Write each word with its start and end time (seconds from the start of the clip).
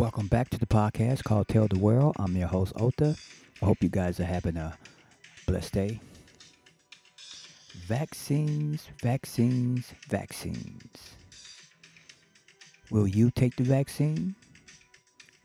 Welcome 0.00 0.28
back 0.28 0.48
to 0.48 0.58
the 0.58 0.64
podcast 0.64 1.24
called 1.24 1.48
Tell 1.48 1.68
the 1.68 1.78
World. 1.78 2.16
I'm 2.18 2.34
your 2.34 2.48
host, 2.48 2.72
Ota. 2.76 3.14
I 3.60 3.64
hope 3.66 3.82
you 3.82 3.90
guys 3.90 4.18
are 4.18 4.24
having 4.24 4.56
a 4.56 4.72
blessed 5.46 5.74
day. 5.74 6.00
Vaccines, 7.86 8.88
vaccines, 9.02 9.92
vaccines. 10.08 11.16
Will 12.90 13.06
you 13.06 13.30
take 13.30 13.56
the 13.56 13.62
vaccine? 13.62 14.36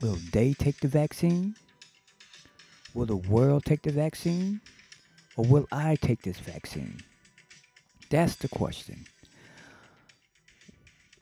Will 0.01 0.17
they 0.31 0.53
take 0.53 0.79
the 0.79 0.87
vaccine? 0.87 1.57
Will 2.93 3.07
the 3.07 3.17
world 3.17 3.65
take 3.65 3.81
the 3.81 3.91
vaccine? 3.91 4.61
Or 5.35 5.43
will 5.43 5.67
I 5.73 5.97
take 5.97 6.21
this 6.21 6.39
vaccine? 6.39 7.01
That's 8.09 8.37
the 8.37 8.47
question. 8.47 9.05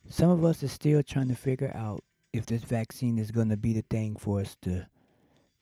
Some 0.08 0.30
of 0.30 0.46
us 0.46 0.62
are 0.62 0.68
still 0.68 1.02
trying 1.02 1.30
to 1.30 1.36
figure 1.36 1.72
out 1.76 2.04
if 2.34 2.48
this 2.48 2.64
vaccine 2.64 3.20
is 3.20 3.32
going 3.32 3.50
to 3.50 3.58
be 3.58 3.74
the 3.74 3.86
thing 3.90 4.16
for 4.16 4.42
us 4.42 4.58
to 4.64 4.88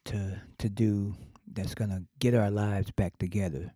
to 0.06 0.42
to 0.58 0.70
do 0.70 1.14
that's 1.54 1.76
going 1.76 1.90
to 1.90 2.04
get 2.20 2.34
our 2.34 2.50
lives 2.50 2.90
back 2.92 3.18
together. 3.18 3.74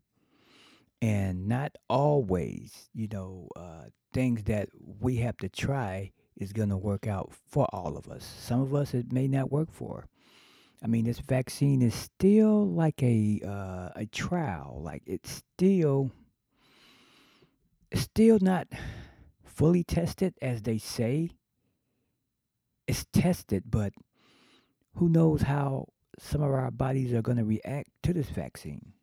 And 1.02 1.48
not 1.48 1.76
always 1.90 2.90
you 2.94 3.08
know 3.12 3.50
uh, 3.56 3.90
things 4.14 4.44
that 4.44 4.70
we 5.00 5.18
have 5.18 5.38
to 5.38 5.50
try 5.50 6.12
is 6.38 6.54
going 6.54 6.70
to 6.70 6.78
work 6.78 7.06
out 7.06 7.32
for 7.48 7.66
all 7.72 7.98
of 7.98 8.08
us. 8.10 8.26
Some 8.40 8.62
of 8.62 8.74
us 8.74 8.94
it 8.94 9.12
may 9.12 9.28
not 9.28 9.52
work 9.52 9.72
for. 9.72 10.08
I 10.82 10.88
mean 10.88 11.06
this 11.06 11.20
vaccine 11.20 11.82
is 11.82 11.94
still 11.94 12.66
like 12.66 13.04
a 13.04 13.42
uh, 13.46 13.90
a 13.96 14.06
trial. 14.12 14.80
Like 14.82 15.04
it's 15.06 15.44
still 15.58 16.12
it's 17.92 18.02
still 18.02 18.40
not 18.42 18.68
fully 19.44 19.84
tested 19.84 20.34
as 20.42 20.62
they 20.62 20.78
say 20.78 21.30
it's 22.88 23.06
tested, 23.12 23.64
but 23.70 23.94
who 24.96 25.10
knows 25.10 25.42
how 25.42 25.88
some 26.20 26.42
of 26.42 26.52
our 26.52 26.72
bodies 26.72 27.14
are 27.14 27.22
going 27.22 27.38
to 27.38 27.44
react 27.44 27.90
to 28.04 28.14
this 28.14 28.30
vaccine. 28.30 28.94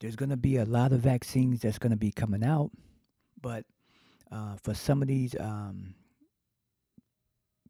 There's 0.00 0.16
going 0.16 0.30
to 0.30 0.36
be 0.36 0.56
a 0.56 0.64
lot 0.64 0.92
of 0.92 1.00
vaccines 1.00 1.60
that's 1.60 1.78
going 1.78 1.92
to 1.92 1.96
be 1.96 2.10
coming 2.10 2.44
out, 2.44 2.70
but 3.40 3.64
uh, 4.30 4.56
for 4.62 4.74
some 4.74 5.00
of 5.00 5.08
these 5.08 5.34
um, 5.38 5.94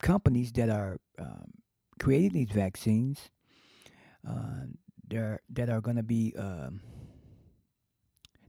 companies 0.02 0.50
that 0.52 0.68
are 0.68 0.98
um, 1.18 1.52
creating 2.00 2.32
these 2.32 2.50
vaccines, 2.50 3.30
uh, 4.28 4.66
that 5.08 5.68
are 5.68 5.80
going 5.80 5.96
to 5.96 6.02
be 6.02 6.34
um, 6.36 6.80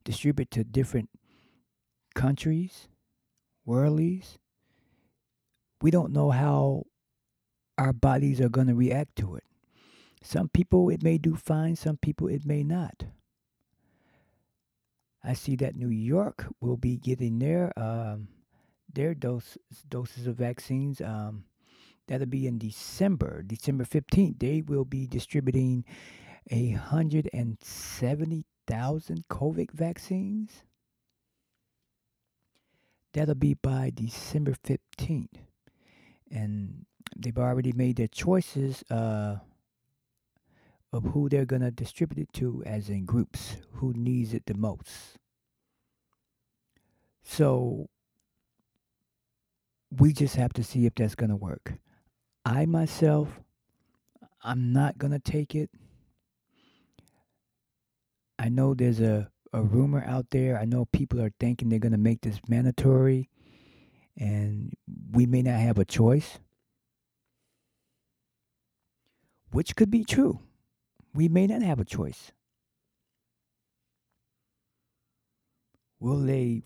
distributed 0.04 0.52
to 0.52 0.64
different 0.64 1.10
countries, 2.16 2.88
worldies, 3.68 4.38
we 5.86 5.92
don't 5.92 6.12
know 6.12 6.32
how 6.32 6.84
our 7.78 7.94
bodies 7.94 8.42
are 8.42 8.50
going 8.50 8.66
to 8.66 8.74
react 8.74 9.16
to 9.16 9.36
it. 9.36 9.44
Some 10.24 10.50
people 10.50 10.90
it 10.90 11.04
may 11.04 11.20
do 11.20 11.36
fine, 11.36 11.76
some 11.76 11.98
people 11.98 12.28
it 12.28 12.44
may 12.44 12.64
not. 12.64 13.04
I 15.24 15.34
see 15.34 15.56
that 15.58 15.76
New 15.76 15.90
York 15.90 16.48
will 16.60 16.76
be 16.76 16.98
getting 16.98 17.38
their 17.38 17.72
um, 17.78 18.30
their 18.92 19.14
dose, 19.14 19.60
doses 19.88 20.26
of 20.26 20.38
vaccines. 20.38 21.02
Um, 21.02 21.44
that'll 22.08 22.26
be 22.26 22.48
in 22.48 22.58
December, 22.58 23.44
December 23.44 23.84
15th. 23.84 24.40
They 24.40 24.62
will 24.62 24.86
be 24.86 25.06
distributing 25.06 25.86
a 26.50 26.72
170,000 26.72 29.28
COVID 29.30 29.70
vaccines. 29.70 30.64
That'll 33.14 33.36
be 33.36 33.54
by 33.54 33.92
December 33.94 34.56
15th 34.66 35.42
and 36.36 36.86
they've 37.16 37.38
already 37.38 37.72
made 37.72 37.96
their 37.96 38.10
choices 38.10 38.84
uh, 38.92 39.38
of 40.92 41.04
who 41.06 41.30
they're 41.30 41.46
going 41.46 41.62
to 41.62 41.72
distribute 41.72 42.24
it 42.24 42.34
to, 42.34 42.62
as 42.66 42.90
in 42.90 43.06
groups, 43.06 43.56
who 43.74 43.94
needs 43.94 44.34
it 44.34 44.46
the 44.46 44.54
most. 44.54 44.92
So 47.24 47.88
we 49.98 50.12
just 50.12 50.36
have 50.36 50.52
to 50.54 50.64
see 50.64 50.86
if 50.86 50.94
that's 50.96 51.16
going 51.16 51.30
to 51.30 51.36
work. 51.36 51.74
I 52.44 52.66
myself, 52.66 53.40
I'm 54.44 54.74
not 54.74 54.98
going 54.98 55.14
to 55.14 55.20
take 55.20 55.56
it. 55.56 55.70
I 58.38 58.50
know 58.50 58.74
there's 58.74 59.00
a, 59.00 59.30
a 59.54 59.64
rumor 59.64 60.04
out 60.06 60.28
there. 60.32 60.60
I 60.60 60.66
know 60.66 60.86
people 60.86 61.22
are 61.22 61.32
thinking 61.40 61.70
they're 61.70 61.80
going 61.80 61.94
to 61.94 61.98
make 61.98 62.22
this 62.22 62.40
mandatory 62.48 63.30
and 64.18 64.74
we 65.12 65.26
may 65.26 65.42
not 65.42 65.60
have 65.60 65.78
a 65.78 65.86
choice, 65.86 66.40
which 69.52 69.76
could 69.76 69.92
be 69.92 70.04
true. 70.04 70.40
We 71.14 71.30
may 71.30 71.48
not 71.48 71.62
have 71.62 71.80
a 71.80 71.86
choice. 71.86 72.32
Will 76.00 76.20
they 76.20 76.64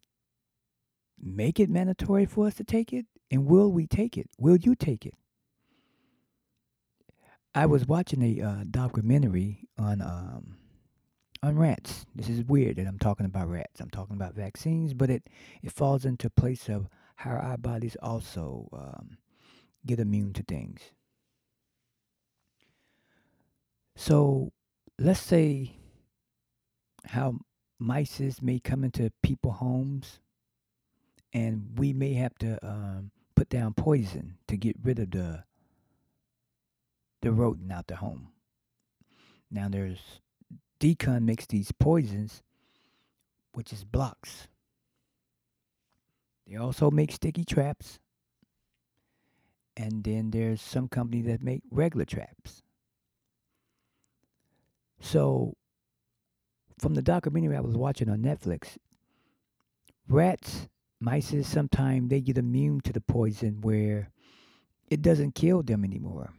make 1.22 1.60
it 1.60 1.70
mandatory 1.70 2.26
for 2.26 2.48
us 2.48 2.56
to 2.56 2.64
take 2.64 2.94
it? 2.94 3.06
And 3.32 3.46
will 3.46 3.72
we 3.72 3.88
take 3.88 4.18
it? 4.18 4.30
Will 4.40 4.58
you 4.58 4.76
take 4.76 5.06
it? 5.06 5.14
I 7.56 7.66
was 7.66 7.86
watching 7.86 8.22
a 8.24 8.44
uh, 8.44 8.64
documentary 8.70 9.68
on 9.78 10.02
um, 10.02 10.58
on 11.44 11.58
rats. 11.58 12.06
This 12.16 12.30
is 12.30 12.44
weird 12.44 12.78
that 12.78 12.88
I'm 12.88 13.00
talking 13.00 13.26
about 13.26 13.50
rats. 13.50 13.80
I'm 13.80 13.90
talking 13.90 14.16
about 14.16 14.36
vaccines, 14.36 14.94
but 14.94 15.10
it 15.10 15.24
it 15.64 15.72
falls 15.72 16.06
into 16.06 16.30
place 16.30 16.70
of 16.70 16.88
how 17.20 17.32
our 17.32 17.58
bodies 17.58 17.98
also 18.02 18.70
um, 18.72 19.18
get 19.86 20.00
immune 20.00 20.32
to 20.32 20.42
things. 20.42 20.80
So 23.98 24.54
let's 24.98 25.20
say 25.20 25.76
how 27.04 27.40
mice 27.78 28.22
may 28.42 28.60
come 28.60 28.86
into 28.86 29.12
people 29.22 29.52
homes 29.52 30.22
and 31.34 31.78
we 31.78 31.92
may 31.92 32.14
have 32.14 32.36
to 32.36 32.58
um, 32.66 33.12
put 33.36 33.50
down 33.50 33.74
poison 33.74 34.38
to 34.48 34.56
get 34.56 34.78
rid 34.82 35.00
of 35.00 35.12
the 35.12 35.44
the 37.22 37.34
rodent 37.34 37.70
out 37.70 37.88
the 37.88 37.98
home. 37.98 38.30
Now 39.52 39.68
there's 39.68 40.22
d-CON 40.80 41.26
makes 41.26 41.46
these 41.48 41.74
poisons, 41.74 42.44
which 43.52 43.74
is 43.74 43.84
blocks. 43.84 44.48
They 46.50 46.56
also 46.56 46.90
make 46.90 47.12
sticky 47.12 47.46
traps. 47.46 48.00
And 49.78 50.04
then 50.04 50.32
there's 50.32 50.62
some 50.62 50.88
companies 50.88 51.28
that 51.28 51.44
make 51.44 51.62
regular 51.70 52.06
traps. 52.06 52.64
So, 55.00 55.54
from 56.80 56.96
the 56.96 57.02
documentary 57.02 57.56
I 57.56 57.62
was 57.62 57.78
watching 57.78 58.10
on 58.10 58.20
Netflix, 58.20 58.78
rats, 60.10 60.68
mice, 61.00 61.34
sometimes 61.48 62.10
they 62.10 62.20
get 62.20 62.38
immune 62.38 62.82
to 62.82 62.92
the 62.92 63.02
poison 63.02 63.62
where 63.62 64.10
it 64.90 65.02
doesn't 65.02 65.36
kill 65.36 65.62
them 65.62 65.86
anymore. 65.86 66.34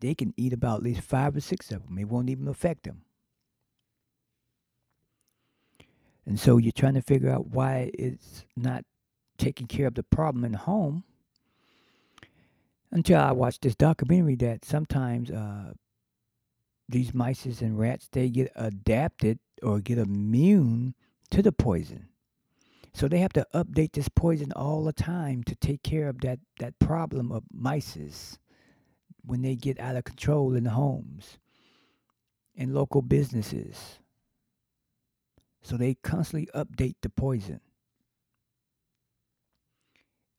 They 0.00 0.14
can 0.14 0.32
eat 0.36 0.54
about 0.54 0.78
at 0.78 0.84
least 0.84 1.02
five 1.02 1.36
or 1.36 1.40
six 1.40 1.70
of 1.70 1.84
them. 1.84 1.98
It 1.98 2.08
won't 2.08 2.30
even 2.30 2.48
affect 2.48 2.84
them. 2.84 3.02
And 6.26 6.38
so 6.38 6.58
you're 6.58 6.72
trying 6.72 6.94
to 6.94 7.02
figure 7.02 7.30
out 7.30 7.48
why 7.48 7.90
it's 7.94 8.44
not 8.56 8.84
taking 9.38 9.66
care 9.66 9.86
of 9.86 9.94
the 9.94 10.02
problem 10.02 10.44
in 10.44 10.52
the 10.52 10.58
home. 10.58 11.04
Until 12.92 13.20
I 13.20 13.32
watched 13.32 13.62
this 13.62 13.76
documentary 13.76 14.34
that 14.36 14.64
sometimes 14.64 15.30
uh, 15.30 15.72
these 16.88 17.14
mice 17.14 17.44
and 17.60 17.78
rats 17.78 18.08
they 18.10 18.28
get 18.28 18.50
adapted 18.56 19.38
or 19.62 19.80
get 19.80 19.98
immune 19.98 20.94
to 21.30 21.42
the 21.42 21.52
poison. 21.52 22.08
So 22.92 23.06
they 23.06 23.18
have 23.18 23.32
to 23.34 23.46
update 23.54 23.92
this 23.92 24.08
poison 24.08 24.52
all 24.52 24.84
the 24.84 24.92
time 24.92 25.44
to 25.44 25.54
take 25.54 25.82
care 25.82 26.08
of 26.08 26.20
that, 26.22 26.40
that 26.58 26.78
problem 26.80 27.30
of 27.30 27.44
mice 27.52 28.38
when 29.24 29.42
they 29.42 29.54
get 29.54 29.78
out 29.78 29.96
of 29.96 30.04
control 30.04 30.54
in 30.54 30.64
the 30.64 30.70
homes, 30.70 31.38
in 32.54 32.74
local 32.74 33.02
businesses. 33.02 33.99
So 35.62 35.76
they 35.76 35.94
constantly 35.94 36.48
update 36.54 36.96
the 37.02 37.10
poison. 37.10 37.60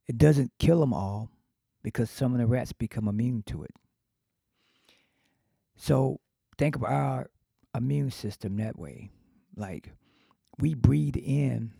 It 0.07 0.17
doesn't 0.17 0.51
kill 0.59 0.79
them 0.79 0.93
all 0.93 1.29
because 1.83 2.09
some 2.09 2.33
of 2.33 2.39
the 2.39 2.47
rats 2.47 2.73
become 2.73 3.07
immune 3.07 3.43
to 3.47 3.63
it. 3.63 3.71
So 5.75 6.19
think 6.57 6.75
of 6.75 6.83
our 6.83 7.29
immune 7.75 8.11
system 8.11 8.57
that 8.57 8.77
way. 8.77 9.11
Like 9.55 9.91
we 10.59 10.73
breathe 10.73 11.17
in 11.17 11.71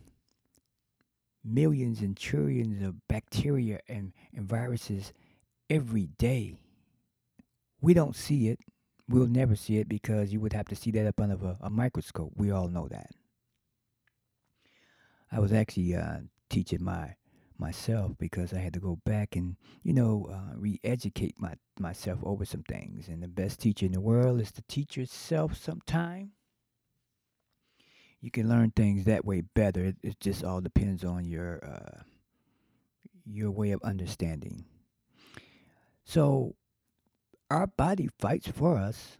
millions 1.43 2.01
and 2.01 2.15
trillions 2.15 2.81
of 2.81 3.07
bacteria 3.07 3.79
and, 3.88 4.13
and 4.33 4.47
viruses 4.47 5.13
every 5.69 6.07
day. 6.17 6.55
We 7.81 7.93
don't 7.93 8.15
see 8.15 8.49
it. 8.49 8.59
We'll 9.09 9.27
never 9.27 9.55
see 9.55 9.77
it 9.77 9.89
because 9.89 10.31
you 10.31 10.39
would 10.39 10.53
have 10.53 10.67
to 10.67 10.75
see 10.75 10.91
that 10.91 11.07
up 11.07 11.19
under 11.19 11.35
a, 11.35 11.57
a 11.61 11.69
microscope. 11.69 12.31
We 12.35 12.51
all 12.51 12.69
know 12.69 12.88
that. 12.88 13.11
I 15.31 15.39
was 15.39 15.53
actually 15.53 15.95
uh, 15.95 16.19
teaching 16.49 16.83
my 16.83 17.15
myself 17.57 18.13
because 18.17 18.53
I 18.53 18.57
had 18.57 18.73
to 18.73 18.79
go 18.79 18.99
back 19.05 19.35
and 19.35 19.55
you 19.83 19.93
know 19.93 20.27
uh, 20.31 20.57
re-educate 20.57 21.35
my 21.39 21.53
myself 21.79 22.19
over 22.23 22.43
some 22.43 22.63
things. 22.63 23.07
And 23.07 23.23
the 23.23 23.27
best 23.27 23.59
teacher 23.59 23.85
in 23.85 23.93
the 23.93 24.01
world 24.01 24.41
is 24.41 24.51
to 24.53 24.63
teach 24.67 24.97
yourself 24.97 25.55
sometime. 25.55 26.31
You 28.19 28.29
can 28.29 28.49
learn 28.49 28.71
things 28.71 29.05
that 29.05 29.25
way 29.25 29.41
better. 29.41 29.85
It, 29.85 29.97
it 30.03 30.19
just 30.19 30.43
all 30.43 30.61
depends 30.61 31.03
on 31.03 31.25
your 31.25 31.63
uh, 31.63 32.01
your 33.25 33.51
way 33.51 33.71
of 33.71 33.81
understanding. 33.83 34.65
So 36.03 36.55
our 37.49 37.67
body 37.67 38.09
fights 38.19 38.47
for 38.47 38.77
us. 38.77 39.17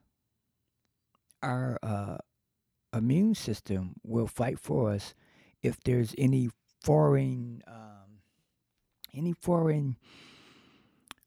Our 1.44 1.80
uh, 1.82 2.18
immune 2.94 3.34
system 3.34 3.96
will 4.04 4.28
fight 4.28 4.60
for 4.60 4.92
us 4.92 5.16
if 5.64 5.78
there's 5.84 6.14
any 6.18 6.50
foreign 6.82 7.62
um, 7.68 8.22
any 9.14 9.34
foreign 9.34 9.98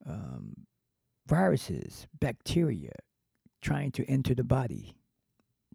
um, 0.07 0.67
viruses, 1.27 2.07
bacteria 2.19 2.93
trying 3.63 3.91
to 3.93 4.05
enter 4.05 4.35
the 4.35 4.45
body, 4.45 4.95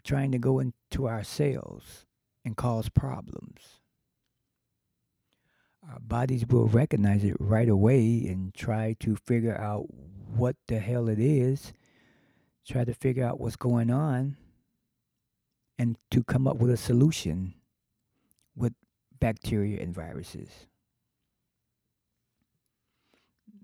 trying 0.04 0.32
to 0.32 0.38
go 0.38 0.60
into 0.60 1.08
our 1.08 1.24
cells 1.24 2.06
and 2.46 2.56
cause 2.56 2.90
problems. 2.90 3.80
Our 5.92 6.00
bodies 6.00 6.46
will 6.48 6.68
recognize 6.68 7.24
it 7.24 7.36
right 7.40 7.70
away 7.70 8.26
and 8.28 8.54
try 8.54 8.96
to 9.00 9.16
figure 9.16 9.58
out 9.58 9.88
what 10.36 10.56
the 10.68 10.80
hell 10.80 11.10
it 11.10 11.20
is, 11.20 11.74
try 12.68 12.84
to 12.84 12.94
figure 12.94 13.26
out 13.26 13.40
what's 13.40 13.56
going 13.56 13.90
on, 13.90 14.38
and 15.80 15.98
to 16.12 16.24
come 16.24 16.48
up 16.48 16.58
with 16.58 16.70
a 16.70 16.78
solution 16.78 17.56
with 18.60 18.74
bacteria 19.20 19.82
and 19.82 19.94
viruses. 19.94 20.50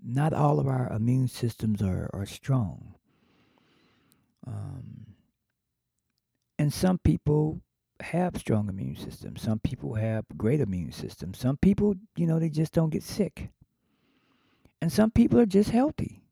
Not 0.04 0.32
all 0.32 0.58
of 0.58 0.66
our 0.66 0.88
immune 0.92 1.28
systems 1.28 1.82
are, 1.82 2.10
are 2.12 2.26
strong. 2.26 2.94
Um, 4.46 5.14
and 6.58 6.72
some 6.72 6.98
people 6.98 7.60
have 8.00 8.36
strong 8.36 8.68
immune 8.68 8.96
systems. 8.96 9.42
Some 9.42 9.58
people 9.58 9.94
have 9.94 10.24
great 10.36 10.60
immune 10.60 10.92
systems. 10.92 11.38
Some 11.38 11.56
people, 11.56 11.94
you 12.16 12.26
know, 12.26 12.38
they 12.38 12.48
just 12.48 12.72
don't 12.72 12.90
get 12.90 13.02
sick. 13.02 13.50
And 14.80 14.92
some 14.92 15.10
people 15.10 15.40
are 15.40 15.46
just 15.46 15.70
healthy. 15.70 16.22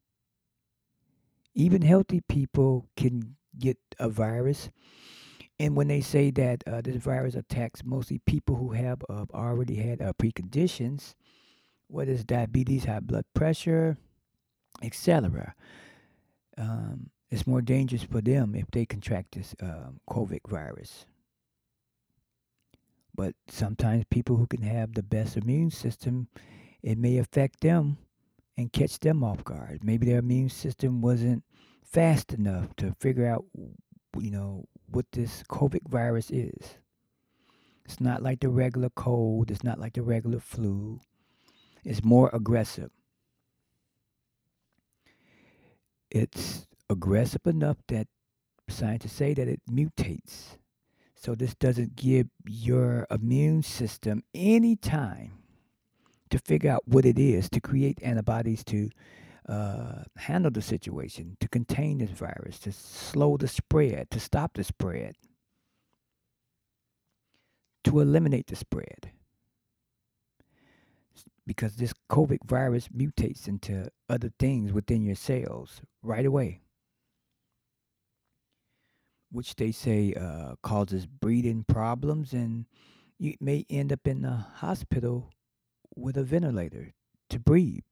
Even 1.54 1.82
healthy 1.82 2.20
people 2.28 2.88
can 2.96 3.36
get 3.58 3.78
a 3.98 4.08
virus. 4.08 4.70
And 5.58 5.76
when 5.76 5.88
they 5.88 6.00
say 6.00 6.30
that 6.32 6.64
uh, 6.66 6.80
this 6.80 6.96
virus 6.96 7.34
attacks 7.34 7.84
mostly 7.84 8.18
people 8.26 8.56
who 8.56 8.72
have 8.72 9.02
uh, 9.08 9.26
already 9.32 9.76
had 9.76 10.02
uh, 10.02 10.12
preconditions, 10.14 11.14
whether 11.86 12.12
it's 12.12 12.24
diabetes, 12.24 12.84
high 12.84 13.00
blood 13.00 13.24
pressure, 13.34 13.96
etc., 14.82 15.54
um, 16.58 17.10
it's 17.30 17.46
more 17.46 17.62
dangerous 17.62 18.02
for 18.02 18.20
them 18.20 18.54
if 18.54 18.70
they 18.70 18.86
contract 18.86 19.34
this 19.34 19.54
um, 19.60 20.00
COVID 20.08 20.40
virus. 20.48 21.06
But 23.14 23.34
sometimes 23.48 24.04
people 24.10 24.36
who 24.36 24.46
can 24.46 24.62
have 24.62 24.94
the 24.94 25.02
best 25.02 25.36
immune 25.36 25.70
system, 25.70 26.28
it 26.82 26.98
may 26.98 27.18
affect 27.18 27.60
them 27.60 27.98
and 28.56 28.72
catch 28.72 28.98
them 28.98 29.22
off 29.24 29.42
guard. 29.44 29.80
Maybe 29.82 30.06
their 30.06 30.18
immune 30.18 30.48
system 30.48 31.00
wasn't 31.00 31.44
fast 31.84 32.32
enough 32.32 32.74
to 32.76 32.94
figure 33.00 33.26
out, 33.26 33.44
you 34.18 34.30
know, 34.30 34.66
what 34.94 35.06
this 35.12 35.42
COVID 35.50 35.88
virus 35.88 36.30
is. 36.30 36.78
It's 37.84 38.00
not 38.00 38.22
like 38.22 38.40
the 38.40 38.48
regular 38.48 38.90
cold, 38.90 39.50
it's 39.50 39.64
not 39.64 39.78
like 39.78 39.94
the 39.94 40.02
regular 40.02 40.40
flu. 40.40 41.00
It's 41.84 42.02
more 42.02 42.30
aggressive. 42.32 42.90
It's 46.10 46.66
aggressive 46.88 47.46
enough 47.46 47.76
that 47.88 48.06
scientists 48.68 49.12
say 49.12 49.34
that 49.34 49.48
it 49.48 49.60
mutates 49.70 50.56
so 51.24 51.34
this 51.34 51.54
doesn't 51.54 51.96
give 51.96 52.28
your 52.46 53.06
immune 53.10 53.62
system 53.62 54.22
any 54.34 54.76
time 54.76 55.32
to 56.28 56.38
figure 56.38 56.70
out 56.70 56.86
what 56.86 57.06
it 57.06 57.18
is, 57.18 57.48
to 57.48 57.60
create 57.60 57.98
antibodies 58.02 58.62
to 58.64 58.90
uh, 59.48 60.02
handle 60.16 60.50
the 60.50 60.62
situation, 60.62 61.36
to 61.40 61.48
contain 61.48 61.98
this 61.98 62.10
virus, 62.10 62.58
to 62.60 62.72
slow 62.72 63.36
the 63.36 63.48
spread, 63.48 64.10
to 64.10 64.20
stop 64.20 64.54
the 64.54 64.64
spread, 64.64 65.14
to 67.84 68.00
eliminate 68.00 68.46
the 68.46 68.56
spread. 68.56 69.12
Because 71.46 71.76
this 71.76 71.92
COVID 72.10 72.38
virus 72.46 72.88
mutates 72.88 73.46
into 73.46 73.90
other 74.08 74.32
things 74.38 74.72
within 74.72 75.02
your 75.02 75.14
cells 75.14 75.82
right 76.02 76.24
away 76.24 76.62
which 79.34 79.56
they 79.56 79.72
say 79.72 80.14
uh, 80.14 80.54
causes 80.62 81.06
breathing 81.06 81.64
problems, 81.64 82.32
and 82.32 82.66
you 83.18 83.34
may 83.40 83.66
end 83.68 83.92
up 83.92 84.06
in 84.06 84.22
the 84.22 84.30
hospital 84.30 85.32
with 85.96 86.16
a 86.16 86.22
ventilator 86.22 86.92
to 87.28 87.40
breathe. 87.40 87.82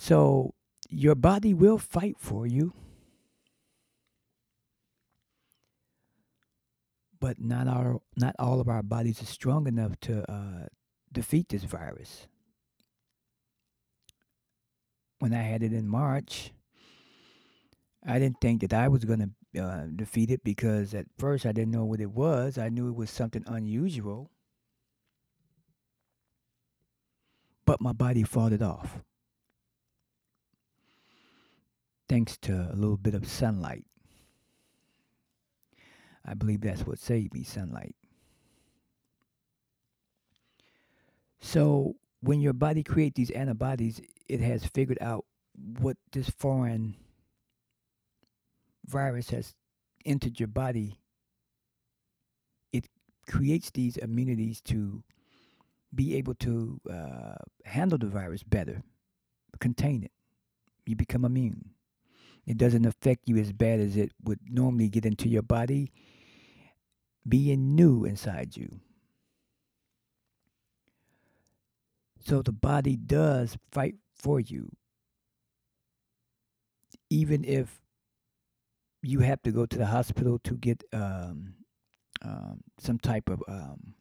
So 0.00 0.54
your 0.88 1.14
body 1.14 1.52
will 1.52 1.76
fight 1.76 2.16
for 2.18 2.46
you, 2.46 2.72
but 7.20 7.38
not 7.38 7.68
our 7.68 8.00
not 8.16 8.34
all 8.38 8.62
of 8.62 8.68
our 8.68 8.82
bodies 8.82 9.20
are 9.20 9.26
strong 9.26 9.66
enough 9.66 10.00
to 10.00 10.24
uh, 10.32 10.68
defeat 11.12 11.50
this 11.50 11.64
virus. 11.64 12.26
When 15.18 15.34
I 15.34 15.42
had 15.42 15.62
it 15.62 15.74
in 15.74 15.86
March, 15.86 16.54
I 18.02 18.18
didn't 18.18 18.40
think 18.40 18.62
that 18.62 18.72
I 18.72 18.88
was 18.88 19.04
going 19.04 19.34
to 19.54 19.62
uh, 19.62 19.84
defeat 19.94 20.30
it 20.30 20.42
because 20.42 20.94
at 20.94 21.08
first 21.18 21.44
I 21.44 21.52
didn't 21.52 21.72
know 21.72 21.84
what 21.84 22.00
it 22.00 22.10
was. 22.10 22.56
I 22.56 22.70
knew 22.70 22.88
it 22.88 22.96
was 22.96 23.10
something 23.10 23.44
unusual. 23.46 24.30
But 27.66 27.82
my 27.82 27.92
body 27.92 28.22
fought 28.22 28.54
it 28.54 28.62
off. 28.62 29.02
Thanks 32.10 32.36
to 32.38 32.68
a 32.72 32.74
little 32.74 32.96
bit 32.96 33.14
of 33.14 33.24
sunlight. 33.24 33.84
I 36.26 36.34
believe 36.34 36.60
that's 36.60 36.84
what 36.84 36.98
saved 36.98 37.32
me 37.32 37.44
sunlight. 37.44 37.94
So, 41.38 41.94
when 42.20 42.40
your 42.40 42.52
body 42.52 42.82
creates 42.82 43.14
these 43.14 43.30
antibodies, 43.30 44.00
it 44.28 44.40
has 44.40 44.66
figured 44.66 44.98
out 45.00 45.24
what 45.78 45.98
this 46.10 46.28
foreign 46.30 46.96
virus 48.88 49.30
has 49.30 49.54
entered 50.04 50.40
your 50.40 50.48
body, 50.48 50.98
it 52.72 52.88
creates 53.28 53.70
these 53.70 53.96
immunities 53.96 54.60
to 54.62 55.04
be 55.94 56.16
able 56.16 56.34
to 56.34 56.80
uh, 56.92 57.36
handle 57.64 57.98
the 57.98 58.08
virus 58.08 58.42
better, 58.42 58.82
contain 59.60 60.02
it. 60.02 60.10
You 60.86 60.96
become 60.96 61.24
immune. 61.24 61.70
It 62.46 62.56
doesn't 62.56 62.86
affect 62.86 63.28
you 63.28 63.36
as 63.36 63.52
bad 63.52 63.80
as 63.80 63.96
it 63.96 64.12
would 64.24 64.40
normally 64.48 64.88
get 64.88 65.06
into 65.06 65.28
your 65.28 65.42
body, 65.42 65.92
being 67.28 67.74
new 67.74 68.04
inside 68.04 68.56
you. 68.56 68.80
So 72.20 72.42
the 72.42 72.52
body 72.52 72.96
does 72.96 73.56
fight 73.70 73.96
for 74.14 74.40
you, 74.40 74.70
even 77.08 77.44
if 77.44 77.80
you 79.02 79.20
have 79.20 79.42
to 79.42 79.50
go 79.50 79.64
to 79.66 79.78
the 79.78 79.86
hospital 79.86 80.38
to 80.40 80.56
get 80.56 80.84
um, 80.92 81.54
um, 82.22 82.60
some 82.78 82.98
type 82.98 83.30
of 83.30 83.42
um, 83.48 83.94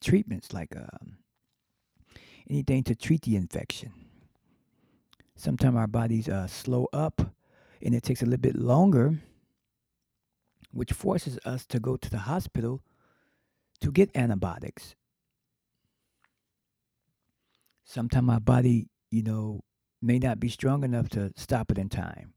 treatments, 0.00 0.52
like 0.52 0.74
um, 0.76 1.18
anything 2.48 2.82
to 2.84 2.94
treat 2.94 3.22
the 3.22 3.36
infection. 3.36 3.92
Sometimes 5.36 5.76
our 5.76 5.86
bodies 5.86 6.28
uh, 6.28 6.46
slow 6.46 6.88
up, 6.92 7.20
and 7.82 7.94
it 7.94 8.02
takes 8.02 8.22
a 8.22 8.24
little 8.24 8.40
bit 8.40 8.56
longer, 8.56 9.18
which 10.72 10.92
forces 10.92 11.38
us 11.44 11.66
to 11.66 11.80
go 11.80 11.96
to 11.96 12.10
the 12.10 12.18
hospital 12.18 12.82
to 13.80 13.90
get 13.92 14.10
antibiotics. 14.14 14.94
Sometimes 17.84 18.30
our 18.30 18.40
body, 18.40 18.88
you 19.10 19.22
know, 19.22 19.60
may 20.02 20.18
not 20.18 20.40
be 20.40 20.48
strong 20.48 20.84
enough 20.84 21.08
to 21.10 21.32
stop 21.36 21.70
it 21.70 21.78
in 21.78 21.88
time. 21.88 22.34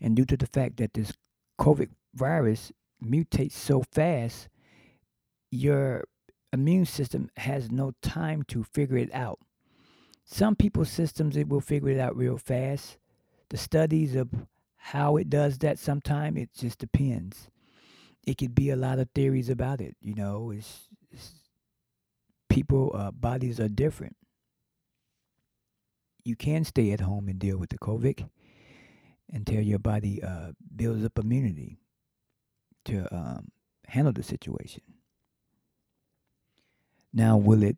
And 0.00 0.16
due 0.16 0.24
to 0.26 0.36
the 0.36 0.46
fact 0.46 0.76
that 0.78 0.94
this 0.94 1.12
COVID 1.60 1.90
virus 2.14 2.72
mutates 3.02 3.52
so 3.52 3.82
fast, 3.92 4.48
your 5.50 6.04
immune 6.52 6.86
system 6.86 7.30
has 7.36 7.70
no 7.70 7.92
time 8.02 8.42
to 8.44 8.62
figure 8.62 8.96
it 8.96 9.12
out. 9.14 9.38
Some 10.24 10.56
people's 10.56 10.90
systems 10.90 11.36
it 11.36 11.48
will 11.48 11.60
figure 11.60 11.90
it 11.90 11.98
out 11.98 12.16
real 12.16 12.38
fast. 12.38 12.98
The 13.50 13.56
studies 13.56 14.14
of 14.14 14.30
how 14.84 15.16
it 15.16 15.30
does 15.30 15.58
that 15.58 15.78
sometime 15.78 16.36
it 16.36 16.50
just 16.52 16.78
depends. 16.78 17.48
It 18.26 18.36
could 18.36 18.54
be 18.54 18.70
a 18.70 18.76
lot 18.76 18.98
of 18.98 19.08
theories 19.14 19.48
about 19.48 19.80
it, 19.80 19.96
you 20.00 20.14
know, 20.14 20.50
it's, 20.50 20.88
it's 21.10 21.30
people 22.48 22.92
uh, 22.94 23.12
bodies 23.12 23.60
are 23.60 23.68
different. 23.68 24.16
You 26.24 26.36
can 26.36 26.64
stay 26.64 26.92
at 26.92 27.00
home 27.00 27.28
and 27.28 27.38
deal 27.38 27.58
with 27.58 27.70
the 27.70 27.78
COVID 27.78 28.28
until 29.32 29.60
your 29.60 29.78
body 29.78 30.22
uh, 30.22 30.52
builds 30.74 31.04
up 31.04 31.18
immunity 31.18 31.78
to 32.84 33.12
um, 33.14 33.48
handle 33.86 34.12
the 34.12 34.22
situation. 34.22 34.82
Now, 37.12 37.36
will 37.36 37.62
it 37.62 37.76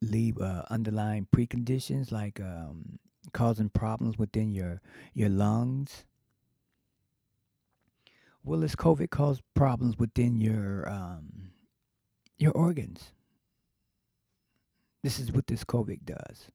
leave 0.00 0.38
uh, 0.38 0.64
underlying 0.70 1.28
preconditions 1.34 2.10
like 2.10 2.40
um, 2.40 2.98
causing 3.32 3.68
problems 3.68 4.16
within 4.18 4.50
your 4.50 4.80
your 5.14 5.28
lungs? 5.28 6.04
Will 8.44 8.60
this 8.60 8.74
COVID 8.74 9.10
cause 9.10 9.40
problems 9.54 9.98
within 9.98 10.40
your 10.40 10.88
um, 10.88 11.50
your 12.38 12.52
organs? 12.52 13.12
This 15.02 15.18
is 15.18 15.32
what 15.32 15.46
this 15.46 15.64
COVID 15.64 16.04
does. 16.04 16.48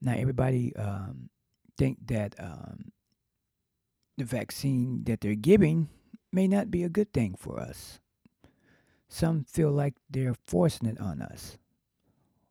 Now, 0.00 0.12
everybody 0.12 0.74
um, 0.76 1.30
think 1.78 1.98
that 2.06 2.34
um, 2.38 2.92
the 4.18 4.24
vaccine 4.24 5.04
that 5.04 5.20
they're 5.20 5.34
giving 5.34 5.88
may 6.32 6.46
not 6.46 6.70
be 6.70 6.82
a 6.82 6.88
good 6.88 7.12
thing 7.12 7.34
for 7.38 7.58
us. 7.60 8.00
Some 9.08 9.44
feel 9.44 9.70
like 9.70 9.94
they're 10.10 10.34
forcing 10.46 10.88
it 10.88 11.00
on 11.00 11.22
us. 11.22 11.58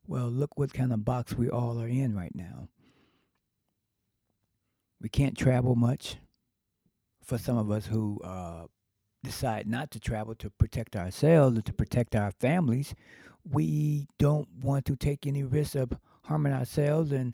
Well, 0.07 0.27
look 0.27 0.57
what 0.57 0.73
kind 0.73 0.93
of 0.93 1.05
box 1.05 1.35
we 1.35 1.49
all 1.49 1.79
are 1.79 1.87
in 1.87 2.15
right 2.15 2.33
now. 2.35 2.67
We 5.01 5.09
can't 5.09 5.37
travel 5.37 5.75
much. 5.75 6.17
For 7.23 7.37
some 7.37 7.57
of 7.57 7.71
us 7.71 7.85
who 7.85 8.19
uh, 8.23 8.65
decide 9.23 9.67
not 9.67 9.91
to 9.91 9.99
travel 9.99 10.35
to 10.35 10.49
protect 10.49 10.95
ourselves 10.95 11.57
or 11.57 11.61
to 11.61 11.73
protect 11.73 12.15
our 12.15 12.31
families, 12.31 12.93
we 13.49 14.07
don't 14.19 14.47
want 14.61 14.85
to 14.85 14.95
take 14.95 15.25
any 15.25 15.43
risk 15.43 15.75
of 15.75 15.93
harming 16.25 16.53
ourselves 16.53 17.11
and 17.11 17.33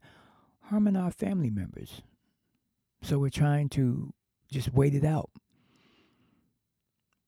harming 0.61 0.95
our 0.95 1.11
family 1.11 1.49
members. 1.49 2.01
So 3.01 3.17
we're 3.17 3.29
trying 3.29 3.69
to 3.69 4.13
just 4.51 4.73
wait 4.73 4.93
it 4.93 5.05
out. 5.05 5.29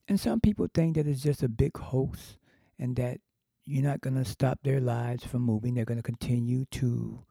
And 0.08 0.20
some 0.20 0.42
people 0.42 0.68
think 0.74 0.96
that 0.96 1.08
it's 1.08 1.22
just 1.22 1.44
a 1.44 1.50
big 1.50 1.78
hoax 1.78 2.38
and 2.78 2.96
that 2.98 3.20
you're 3.66 3.84
not 3.84 4.02
going 4.02 4.16
to 4.16 4.26
stop 4.26 4.60
their 4.64 4.82
lives 4.82 5.24
from 5.24 5.44
moving. 5.44 5.74
They're 5.74 5.86
going 5.86 6.00
to 6.00 6.04
continue 6.04 6.66
to 6.72 7.24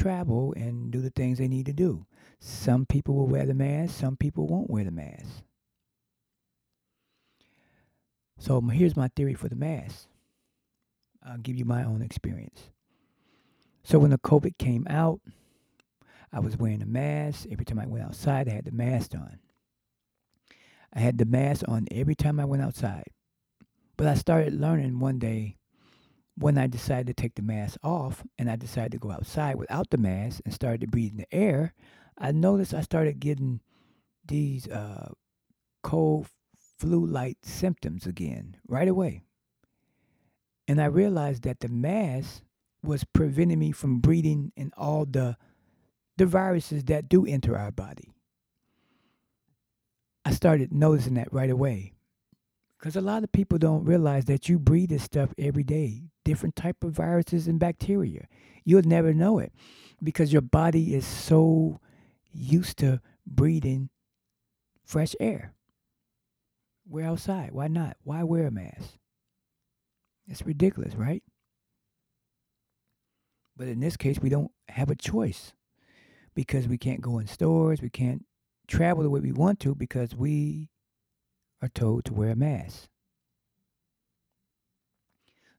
travel 0.00 0.54
and 0.56 0.90
do 0.90 1.00
the 1.00 1.10
things 1.10 1.38
they 1.38 1.48
need 1.48 1.66
to 1.66 1.72
do. 1.72 2.06
Some 2.38 2.86
people 2.86 3.14
will 3.14 3.26
wear 3.26 3.44
the 3.44 3.54
mask, 3.54 3.94
some 3.98 4.16
people 4.16 4.46
won't 4.46 4.70
wear 4.70 4.84
the 4.84 4.90
mask. 4.90 5.42
So 8.38 8.60
here's 8.62 8.96
my 8.96 9.08
theory 9.14 9.34
for 9.34 9.48
the 9.48 9.56
mask. 9.56 10.06
I'll 11.22 11.36
give 11.36 11.56
you 11.56 11.66
my 11.66 11.84
own 11.84 12.00
experience. 12.00 12.70
So 13.82 13.98
when 13.98 14.10
the 14.10 14.18
COVID 14.18 14.56
came 14.56 14.86
out, 14.88 15.20
I 16.32 16.40
was 16.40 16.56
wearing 16.56 16.80
a 16.80 16.86
mask. 16.86 17.46
Every 17.50 17.66
time 17.66 17.78
I 17.78 17.86
went 17.86 18.04
outside, 18.04 18.48
I 18.48 18.52
had 18.52 18.64
the 18.64 18.72
mask 18.72 19.14
on. 19.14 19.38
I 20.94 21.00
had 21.00 21.18
the 21.18 21.26
mask 21.26 21.68
on 21.68 21.86
every 21.90 22.14
time 22.14 22.40
I 22.40 22.46
went 22.46 22.62
outside. 22.62 23.08
But 23.98 24.06
I 24.06 24.14
started 24.14 24.58
learning 24.58 24.98
one 24.98 25.18
day 25.18 25.56
when 26.40 26.56
I 26.56 26.66
decided 26.66 27.06
to 27.06 27.22
take 27.22 27.34
the 27.34 27.42
mask 27.42 27.78
off 27.82 28.24
and 28.38 28.50
I 28.50 28.56
decided 28.56 28.92
to 28.92 28.98
go 28.98 29.10
outside 29.10 29.56
without 29.56 29.90
the 29.90 29.98
mask 29.98 30.40
and 30.44 30.54
started 30.54 30.80
to 30.80 30.86
breathe 30.86 31.12
in 31.12 31.18
the 31.18 31.34
air, 31.34 31.74
I 32.16 32.32
noticed 32.32 32.72
I 32.72 32.80
started 32.80 33.20
getting 33.20 33.60
these 34.26 34.66
uh, 34.66 35.12
cold 35.82 36.28
flu 36.78 37.04
like 37.04 37.36
symptoms 37.42 38.06
again 38.06 38.56
right 38.66 38.88
away. 38.88 39.22
And 40.66 40.80
I 40.80 40.86
realized 40.86 41.42
that 41.42 41.60
the 41.60 41.68
mask 41.68 42.42
was 42.82 43.04
preventing 43.04 43.58
me 43.58 43.72
from 43.72 44.00
breathing 44.00 44.52
in 44.56 44.72
all 44.76 45.04
the 45.04 45.36
the 46.16 46.26
viruses 46.26 46.84
that 46.84 47.08
do 47.08 47.26
enter 47.26 47.56
our 47.56 47.70
body. 47.70 48.12
I 50.24 50.32
started 50.32 50.72
noticing 50.72 51.14
that 51.14 51.32
right 51.32 51.50
away. 51.50 51.94
Because 52.78 52.96
a 52.96 53.00
lot 53.00 53.24
of 53.24 53.32
people 53.32 53.58
don't 53.58 53.84
realize 53.84 54.26
that 54.26 54.48
you 54.48 54.58
breathe 54.58 54.90
this 54.90 55.02
stuff 55.02 55.34
every 55.38 55.62
day, 55.62 56.09
different 56.24 56.56
type 56.56 56.82
of 56.84 56.92
viruses 56.92 57.46
and 57.46 57.58
bacteria. 57.58 58.26
You'll 58.64 58.82
never 58.82 59.12
know 59.12 59.38
it 59.38 59.52
because 60.02 60.32
your 60.32 60.42
body 60.42 60.94
is 60.94 61.06
so 61.06 61.80
used 62.32 62.78
to 62.78 63.00
breathing 63.26 63.90
fresh 64.84 65.14
air. 65.20 65.54
We're 66.88 67.06
outside. 67.06 67.52
Why 67.52 67.68
not? 67.68 67.96
Why 68.02 68.22
wear 68.22 68.46
a 68.46 68.50
mask? 68.50 68.94
It's 70.26 70.44
ridiculous, 70.44 70.94
right? 70.94 71.22
But 73.56 73.68
in 73.68 73.80
this 73.80 73.96
case, 73.96 74.18
we 74.20 74.28
don't 74.28 74.50
have 74.68 74.90
a 74.90 74.96
choice 74.96 75.52
because 76.34 76.66
we 76.66 76.78
can't 76.78 77.00
go 77.00 77.18
in 77.18 77.26
stores, 77.26 77.82
we 77.82 77.90
can't 77.90 78.24
travel 78.66 79.02
the 79.02 79.10
way 79.10 79.20
we 79.20 79.32
want 79.32 79.60
to 79.60 79.74
because 79.74 80.14
we 80.14 80.70
are 81.60 81.68
told 81.68 82.04
to 82.06 82.14
wear 82.14 82.30
a 82.30 82.36
mask. 82.36 82.88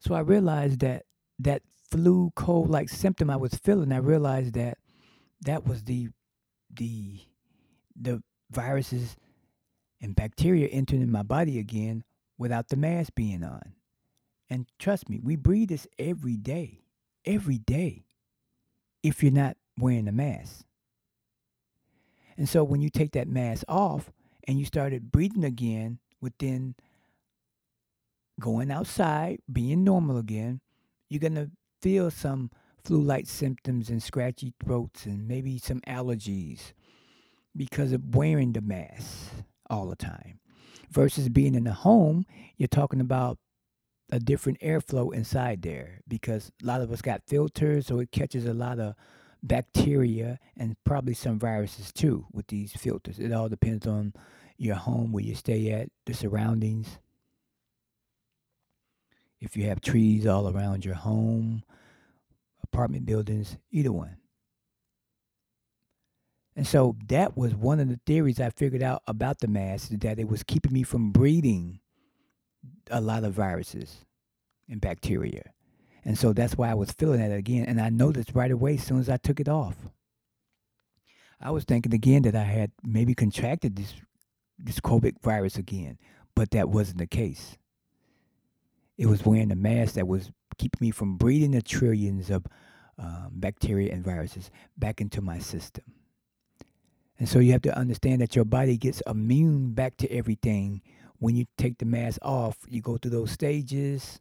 So 0.01 0.15
I 0.15 0.19
realized 0.19 0.79
that 0.79 1.05
that 1.39 1.61
flu 1.89 2.31
cold 2.35 2.69
like 2.69 2.89
symptom 2.89 3.29
I 3.29 3.35
was 3.37 3.53
feeling, 3.53 3.91
I 3.91 3.97
realized 3.97 4.53
that 4.55 4.79
that 5.41 5.65
was 5.65 5.83
the 5.83 6.09
the 6.73 7.19
the 7.95 8.23
viruses 8.49 9.15
and 10.01 10.15
bacteria 10.15 10.67
entering 10.67 11.11
my 11.11 11.21
body 11.23 11.59
again 11.59 12.03
without 12.37 12.69
the 12.69 12.75
mask 12.75 13.13
being 13.15 13.43
on. 13.43 13.73
And 14.49 14.65
trust 14.79 15.07
me, 15.07 15.19
we 15.21 15.35
breathe 15.35 15.69
this 15.69 15.87
every 15.99 16.35
day. 16.35 16.81
Every 17.23 17.59
day. 17.59 18.05
If 19.03 19.21
you're 19.21 19.31
not 19.31 19.57
wearing 19.77 20.07
a 20.07 20.11
mask. 20.11 20.65
And 22.37 22.49
so 22.49 22.63
when 22.63 22.81
you 22.81 22.89
take 22.89 23.11
that 23.11 23.27
mask 23.27 23.63
off 23.67 24.11
and 24.47 24.57
you 24.57 24.65
started 24.65 25.11
breathing 25.11 25.43
again 25.43 25.99
within 26.19 26.75
going 28.41 28.71
outside, 28.71 29.39
being 29.51 29.83
normal 29.83 30.17
again, 30.17 30.59
you're 31.09 31.19
going 31.19 31.35
to 31.35 31.51
feel 31.81 32.11
some 32.11 32.51
flu 32.83 33.01
like 33.01 33.27
symptoms 33.27 33.89
and 33.89 34.01
scratchy 34.01 34.53
throats 34.63 35.05
and 35.05 35.27
maybe 35.27 35.57
some 35.57 35.79
allergies 35.81 36.73
because 37.55 37.91
of 37.91 38.15
wearing 38.15 38.53
the 38.53 38.61
mask 38.61 39.31
all 39.69 39.87
the 39.87 39.95
time. 39.95 40.39
Versus 40.89 41.29
being 41.29 41.55
in 41.55 41.63
the 41.63 41.73
home, 41.73 42.25
you're 42.57 42.67
talking 42.67 42.99
about 42.99 43.37
a 44.11 44.19
different 44.19 44.59
airflow 44.59 45.13
inside 45.13 45.61
there 45.61 46.01
because 46.07 46.51
a 46.61 46.65
lot 46.65 46.81
of 46.81 46.91
us 46.91 47.01
got 47.01 47.21
filters, 47.27 47.87
so 47.87 47.99
it 47.99 48.11
catches 48.11 48.45
a 48.45 48.53
lot 48.53 48.79
of 48.79 48.95
bacteria 49.43 50.37
and 50.57 50.75
probably 50.83 51.13
some 51.13 51.39
viruses 51.39 51.91
too 51.91 52.25
with 52.33 52.47
these 52.47 52.73
filters. 52.73 53.19
It 53.19 53.31
all 53.31 53.47
depends 53.47 53.87
on 53.87 54.13
your 54.57 54.75
home, 54.75 55.11
where 55.11 55.23
you 55.23 55.33
stay 55.33 55.71
at, 55.71 55.89
the 56.05 56.13
surroundings. 56.13 56.99
If 59.41 59.57
you 59.57 59.65
have 59.65 59.81
trees 59.81 60.27
all 60.27 60.47
around 60.47 60.85
your 60.85 60.95
home, 60.95 61.63
apartment 62.63 63.05
buildings, 63.05 63.57
either 63.71 63.91
one. 63.91 64.17
And 66.55 66.67
so 66.67 66.95
that 67.07 67.35
was 67.35 67.55
one 67.55 67.79
of 67.79 67.89
the 67.89 67.99
theories 68.05 68.39
I 68.39 68.49
figured 68.49 68.83
out 68.83 69.01
about 69.07 69.39
the 69.39 69.47
mask 69.47 69.89
that 69.89 70.19
it 70.19 70.29
was 70.29 70.43
keeping 70.43 70.73
me 70.73 70.83
from 70.83 71.11
breeding 71.11 71.79
a 72.89 73.01
lot 73.01 73.23
of 73.23 73.33
viruses 73.33 74.05
and 74.69 74.79
bacteria. 74.79 75.53
And 76.03 76.17
so 76.17 76.33
that's 76.33 76.57
why 76.57 76.69
I 76.69 76.75
was 76.75 76.91
feeling 76.91 77.19
that 77.19 77.35
again. 77.35 77.65
And 77.65 77.79
I 77.79 77.89
noticed 77.89 78.31
right 78.33 78.51
away 78.51 78.75
as 78.75 78.83
soon 78.83 78.99
as 78.99 79.09
I 79.09 79.17
took 79.17 79.39
it 79.39 79.49
off. 79.49 79.75
I 81.39 81.51
was 81.51 81.63
thinking 81.63 81.93
again 81.93 82.21
that 82.23 82.35
I 82.35 82.43
had 82.43 82.71
maybe 82.83 83.15
contracted 83.15 83.75
this 83.75 83.93
this 84.63 84.79
COVID 84.79 85.19
virus 85.23 85.55
again, 85.55 85.97
but 86.35 86.51
that 86.51 86.69
wasn't 86.69 86.99
the 86.99 87.07
case. 87.07 87.57
It 89.01 89.07
was 89.07 89.25
wearing 89.25 89.47
the 89.47 89.55
mask 89.55 89.95
that 89.95 90.07
was 90.07 90.31
keeping 90.59 90.85
me 90.85 90.91
from 90.91 91.17
breathing 91.17 91.51
the 91.51 91.63
trillions 91.63 92.29
of 92.29 92.45
um, 92.99 93.31
bacteria 93.31 93.91
and 93.91 94.03
viruses 94.03 94.51
back 94.77 95.01
into 95.01 95.21
my 95.21 95.39
system. 95.39 95.85
And 97.17 97.27
so 97.27 97.39
you 97.39 97.51
have 97.53 97.63
to 97.63 97.75
understand 97.75 98.21
that 98.21 98.35
your 98.35 98.45
body 98.45 98.77
gets 98.77 99.01
immune 99.07 99.73
back 99.73 99.97
to 99.97 100.11
everything 100.11 100.83
when 101.17 101.35
you 101.35 101.45
take 101.57 101.79
the 101.79 101.85
mask 101.85 102.19
off. 102.21 102.57
You 102.69 102.79
go 102.79 102.97
through 102.97 103.09
those 103.09 103.31
stages 103.31 104.19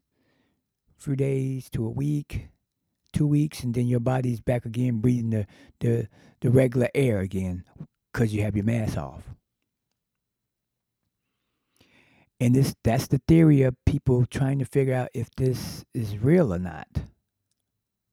few 0.97 1.15
days 1.15 1.69
to 1.71 1.85
a 1.85 1.91
week, 1.91 2.49
two 3.13 3.27
weeks, 3.27 3.63
and 3.63 3.75
then 3.75 3.87
your 3.87 4.01
body's 4.01 4.41
back 4.41 4.65
again 4.65 5.01
breathing 5.01 5.29
the, 5.29 5.47
the, 5.81 6.09
the 6.41 6.51
regular 6.51 6.89
air 6.95 7.21
again 7.21 7.65
because 8.11 8.33
you 8.33 8.41
have 8.43 8.57
your 8.57 8.65
mask 8.65 8.97
off. 8.97 9.25
And 12.41 12.55
this 12.55 12.75
that's 12.83 13.07
the 13.07 13.21
theory 13.29 13.63
of 13.63 13.77
people 13.85 14.25
trying 14.25 14.59
to 14.61 14.65
figure 14.65 14.95
out 14.95 15.11
if 15.13 15.29
this 15.37 15.85
is 15.93 16.17
real 16.17 16.55
or 16.55 16.59
not. 16.59 16.89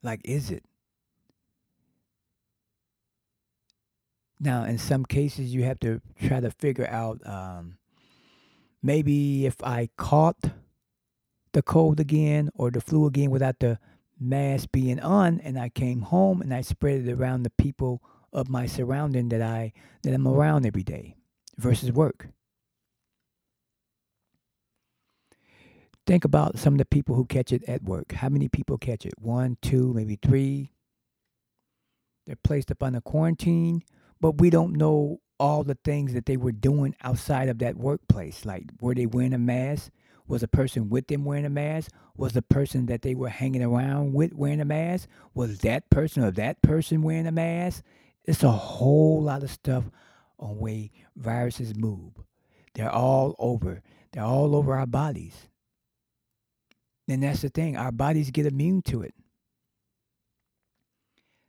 Like, 0.04 0.22
is 0.26 0.52
it? 0.52 0.64
Now, 4.40 4.66
in 4.66 4.78
some 4.78 5.06
cases, 5.06 5.54
you 5.54 5.64
have 5.64 5.80
to 5.80 6.02
try 6.22 6.40
to 6.42 6.52
figure 6.52 6.88
out 6.88 7.26
um, 7.26 7.78
maybe 8.84 9.46
if 9.46 9.64
I 9.64 9.90
caught 9.98 10.38
the 11.54 11.64
cold 11.64 12.00
again 12.00 12.50
or 12.54 12.70
the 12.70 12.82
flu 12.82 13.08
again 13.08 13.32
without 13.32 13.60
the 13.60 13.80
mask 14.20 14.70
being 14.72 15.00
on 15.00 15.40
and 15.40 15.58
I 15.58 15.70
came 15.70 16.02
home 16.02 16.42
and 16.42 16.54
I 16.54 16.62
spread 16.62 17.08
it 17.08 17.12
around 17.12 17.44
the 17.44 17.52
people 17.52 18.02
of 18.34 18.50
my 18.50 18.66
surrounding 18.66 19.30
that 19.30 19.42
I 19.42 19.74
that 20.04 20.14
I'm 20.14 20.28
around 20.28 20.66
every 20.66 20.84
day 20.84 21.16
versus 21.58 21.92
work. 21.92 22.28
Think 26.08 26.24
about 26.24 26.58
some 26.58 26.76
of 26.76 26.78
the 26.78 26.86
people 26.86 27.16
who 27.16 27.26
catch 27.26 27.52
it 27.52 27.66
at 27.68 27.84
work. 27.84 28.14
How 28.14 28.30
many 28.30 28.48
people 28.48 28.78
catch 28.78 29.06
it? 29.06 29.14
One, 29.20 29.58
two, 29.62 29.94
maybe 29.94 30.18
three. 30.22 30.72
They're 32.26 32.38
placed 32.38 32.72
up 32.72 32.82
on 32.82 32.96
a 32.96 33.02
quarantine, 33.02 33.84
but 34.22 34.40
we 34.40 34.50
don't 34.50 34.78
know 34.78 35.20
all 35.38 35.66
the 35.66 35.78
things 35.84 36.14
that 36.14 36.26
they 36.26 36.38
were 36.38 36.54
doing 36.54 36.96
outside 37.04 37.50
of 37.50 37.60
that 37.60 37.76
workplace. 37.76 38.46
Like, 38.46 38.72
were 38.80 38.96
they 38.96 39.06
wearing 39.06 39.34
a 39.34 39.38
mask? 39.38 39.92
Was 40.28 40.44
a 40.44 40.48
person 40.48 40.90
with 40.90 41.08
them 41.08 41.26
wearing 41.26 41.46
a 41.46 41.50
mask? 41.50 41.92
Was 42.16 42.32
the 42.32 42.42
person 42.42 42.86
that 42.86 43.02
they 43.02 43.14
were 43.14 43.30
hanging 43.30 43.64
around 43.64 44.14
with 44.14 44.34
wearing 44.34 44.62
a 44.62 44.66
mask? 44.66 45.10
Was 45.34 45.60
that 45.60 45.90
person 45.90 46.24
or 46.24 46.32
that 46.32 46.62
person 46.62 47.02
wearing 47.02 47.28
a 47.28 47.32
mask? 47.34 47.84
It's 48.24 48.44
a 48.44 48.52
whole 48.52 49.22
lot 49.24 49.44
of 49.44 49.52
stuff 49.52 49.84
on 50.40 50.58
way 50.58 50.92
viruses 51.18 51.76
move. 51.76 52.14
They're 52.76 52.92
all 52.92 53.36
over. 53.40 53.82
They're 54.14 54.24
all 54.24 54.56
over 54.56 54.74
our 54.76 54.86
bodies. 54.86 55.50
And 57.08 57.24
that's 57.24 57.42
the 57.42 57.50
thing, 57.50 57.78
our 57.78 57.92
bodies 57.92 58.32
get 58.32 58.46
immune 58.46 58.82
to 58.84 59.02
it. 59.02 59.14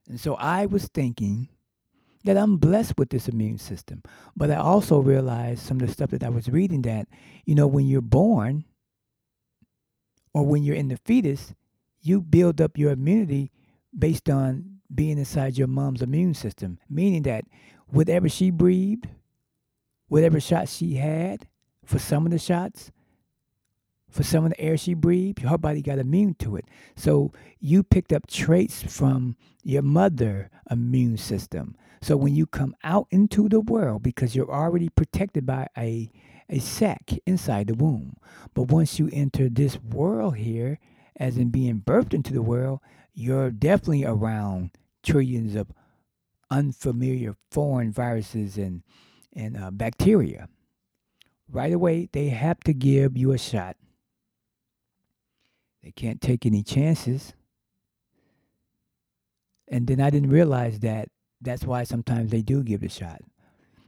And 0.09 0.21
so 0.21 0.35
I 0.37 0.67
was 0.67 0.87
thinking 0.87 1.49
that 2.25 2.37
I'm 2.37 2.57
blessed 2.57 2.95
with 2.97 3.11
this 3.11 3.29
immune 3.29 3.59
system. 3.59 4.03
But 4.37 4.51
I 4.51 4.57
also 4.57 5.01
realized 5.01 5.61
some 5.61 5.81
of 5.81 5.87
the 5.87 5.93
stuff 5.93 6.11
that 6.11 6.25
I 6.25 6.29
was 6.29 6.49
reading 6.49 6.83
that, 6.83 7.09
you 7.45 7.55
know, 7.55 7.67
when 7.67 7.87
you're 7.87 8.01
born 8.01 8.65
or 10.33 10.45
when 10.45 10.63
you're 10.63 10.77
in 10.77 10.89
the 10.89 10.99
fetus, 11.05 11.55
you 12.01 12.21
build 12.21 12.61
up 12.61 12.79
your 12.79 12.93
immunity 12.93 13.51
based 13.97 14.31
on 14.31 14.81
being 14.95 15.19
inside 15.19 15.59
your 15.59 15.67
mom's 15.67 16.03
immune 16.03 16.35
system, 16.35 16.79
meaning 16.89 17.23
that 17.23 17.45
whatever 17.89 18.29
she 18.29 18.51
breathed, 18.51 19.09
whatever 20.09 20.41
shot 20.41 20.69
she 20.69 20.95
had, 20.95 21.47
for 21.85 21.99
some 21.99 22.27
of 22.27 22.33
the 22.33 22.39
shots, 22.39 22.91
for 24.11 24.23
some 24.23 24.45
of 24.45 24.51
the 24.51 24.61
air 24.61 24.77
she 24.77 24.95
breathed, 24.95 25.41
her 25.41 25.59
body 25.59 25.83
got 25.83 25.99
immune 25.99 26.35
to 26.41 26.57
it. 26.57 26.65
So 26.97 27.33
you 27.61 27.83
picked 27.83 28.13
up 28.13 28.27
traits 28.27 28.83
from 28.83 29.37
your 29.63 29.83
mother 29.83 30.51
immune 30.71 31.17
system. 31.17 31.77
So 32.01 32.17
when 32.17 32.35
you 32.35 32.47
come 32.47 32.75
out 32.85 33.07
into 33.11 33.49
the 33.49 33.61
world, 33.61 34.03
because 34.03 34.35
you're 34.35 34.51
already 34.51 34.89
protected 34.89 35.47
by 35.47 35.69
a 35.77 36.11
a 36.51 36.59
sac 36.59 37.13
inside 37.27 37.67
the 37.67 37.75
womb. 37.75 38.17
But 38.55 38.65
once 38.65 38.99
you 38.99 39.11
enter 39.13 39.51
this 39.51 39.79
world 39.83 40.37
here, 40.37 40.79
as 41.17 41.37
in 41.37 41.51
being 41.51 41.83
birthed 41.83 42.15
into 42.15 42.33
the 42.33 42.41
world, 42.41 42.81
you're 43.13 43.51
definitely 43.51 44.07
around 44.07 44.71
trillions 45.03 45.55
of 45.55 45.71
unfamiliar 46.51 47.37
foreign 47.51 47.93
viruses 47.93 48.57
and 48.57 48.83
and 49.35 49.57
uh, 49.57 49.71
bacteria. 49.71 50.49
Right 51.51 51.73
away, 51.73 52.09
they 52.13 52.29
have 52.29 52.61
to 52.61 52.73
give 52.73 53.17
you 53.17 53.33
a 53.33 53.39
shot 53.39 53.77
they 55.83 55.91
can't 55.93 56.21
take 56.21 56.47
any 56.47 56.63
chances. 56.63 57.35
And 59.69 59.87
then 59.87 60.01
I 60.01 60.11
didn't 60.11 60.31
realize 60.31 60.81
that 60.81 61.09
that's 61.41 61.65
why 61.65 61.85
sometimes 61.85 62.31
they 62.31 62.43
do 62.43 62.63
give 62.63 62.81
the 62.81 62.89
shot. 62.89 63.21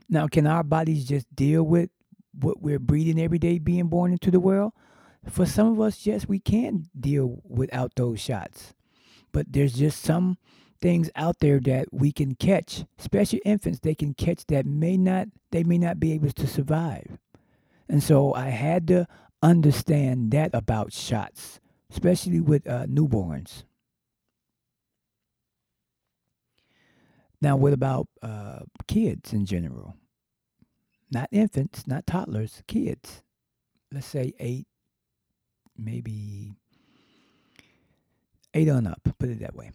Now, 0.09 0.27
can 0.27 0.45
our 0.45 0.63
bodies 0.63 1.05
just 1.05 1.33
deal 1.33 1.63
with 1.63 1.89
what 2.33 2.61
we're 2.61 2.79
breathing 2.79 3.19
every 3.19 3.39
day 3.39 3.59
being 3.59 3.87
born 3.87 4.11
into 4.11 4.31
the 4.31 4.39
world? 4.39 4.73
For 5.29 5.45
some 5.45 5.67
of 5.67 5.79
us, 5.79 6.05
yes, 6.05 6.27
we 6.27 6.39
can 6.39 6.89
deal 6.99 7.41
without 7.47 7.93
those 7.95 8.19
shots. 8.19 8.73
But 9.31 9.53
there's 9.53 9.73
just 9.73 10.01
some 10.01 10.37
things 10.81 11.09
out 11.15 11.39
there 11.39 11.59
that 11.61 11.87
we 11.93 12.11
can 12.11 12.35
catch, 12.35 12.83
especially 12.99 13.41
infants, 13.45 13.79
they 13.79 13.95
can 13.95 14.13
catch 14.13 14.45
that 14.47 14.65
may 14.65 14.97
not 14.97 15.27
they 15.51 15.63
may 15.63 15.77
not 15.77 15.99
be 15.99 16.11
able 16.13 16.31
to 16.31 16.47
survive. 16.47 17.17
And 17.87 18.01
so 18.01 18.33
I 18.33 18.49
had 18.49 18.87
to 18.87 19.07
understand 19.43 20.31
that 20.31 20.51
about 20.53 20.91
shots 20.91 21.60
especially 21.91 22.39
with 22.39 22.67
uh, 22.67 22.85
newborns. 22.85 23.63
Now, 27.41 27.55
what 27.55 27.73
about 27.73 28.07
uh, 28.21 28.59
kids 28.87 29.33
in 29.33 29.45
general? 29.45 29.95
Not 31.11 31.27
infants, 31.31 31.85
not 31.87 32.05
toddlers, 32.07 32.63
kids. 32.67 33.23
Let's 33.91 34.07
say 34.07 34.33
eight, 34.39 34.67
maybe 35.77 36.53
eight 38.53 38.69
on 38.69 38.87
up, 38.87 39.01
put 39.19 39.29
it 39.29 39.39
that 39.39 39.55
way. 39.55 39.71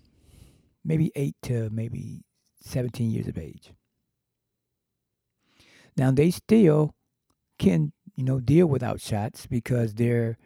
Maybe 0.84 1.12
eight 1.16 1.34
to 1.42 1.68
maybe 1.70 2.22
17 2.62 3.10
years 3.10 3.26
of 3.26 3.36
age. 3.36 3.72
Now, 5.96 6.10
they 6.12 6.30
still 6.30 6.94
can, 7.58 7.92
you 8.14 8.24
know, 8.24 8.38
deal 8.38 8.66
without 8.66 9.00
shots 9.00 9.46
because 9.46 9.94
they're 9.94 10.38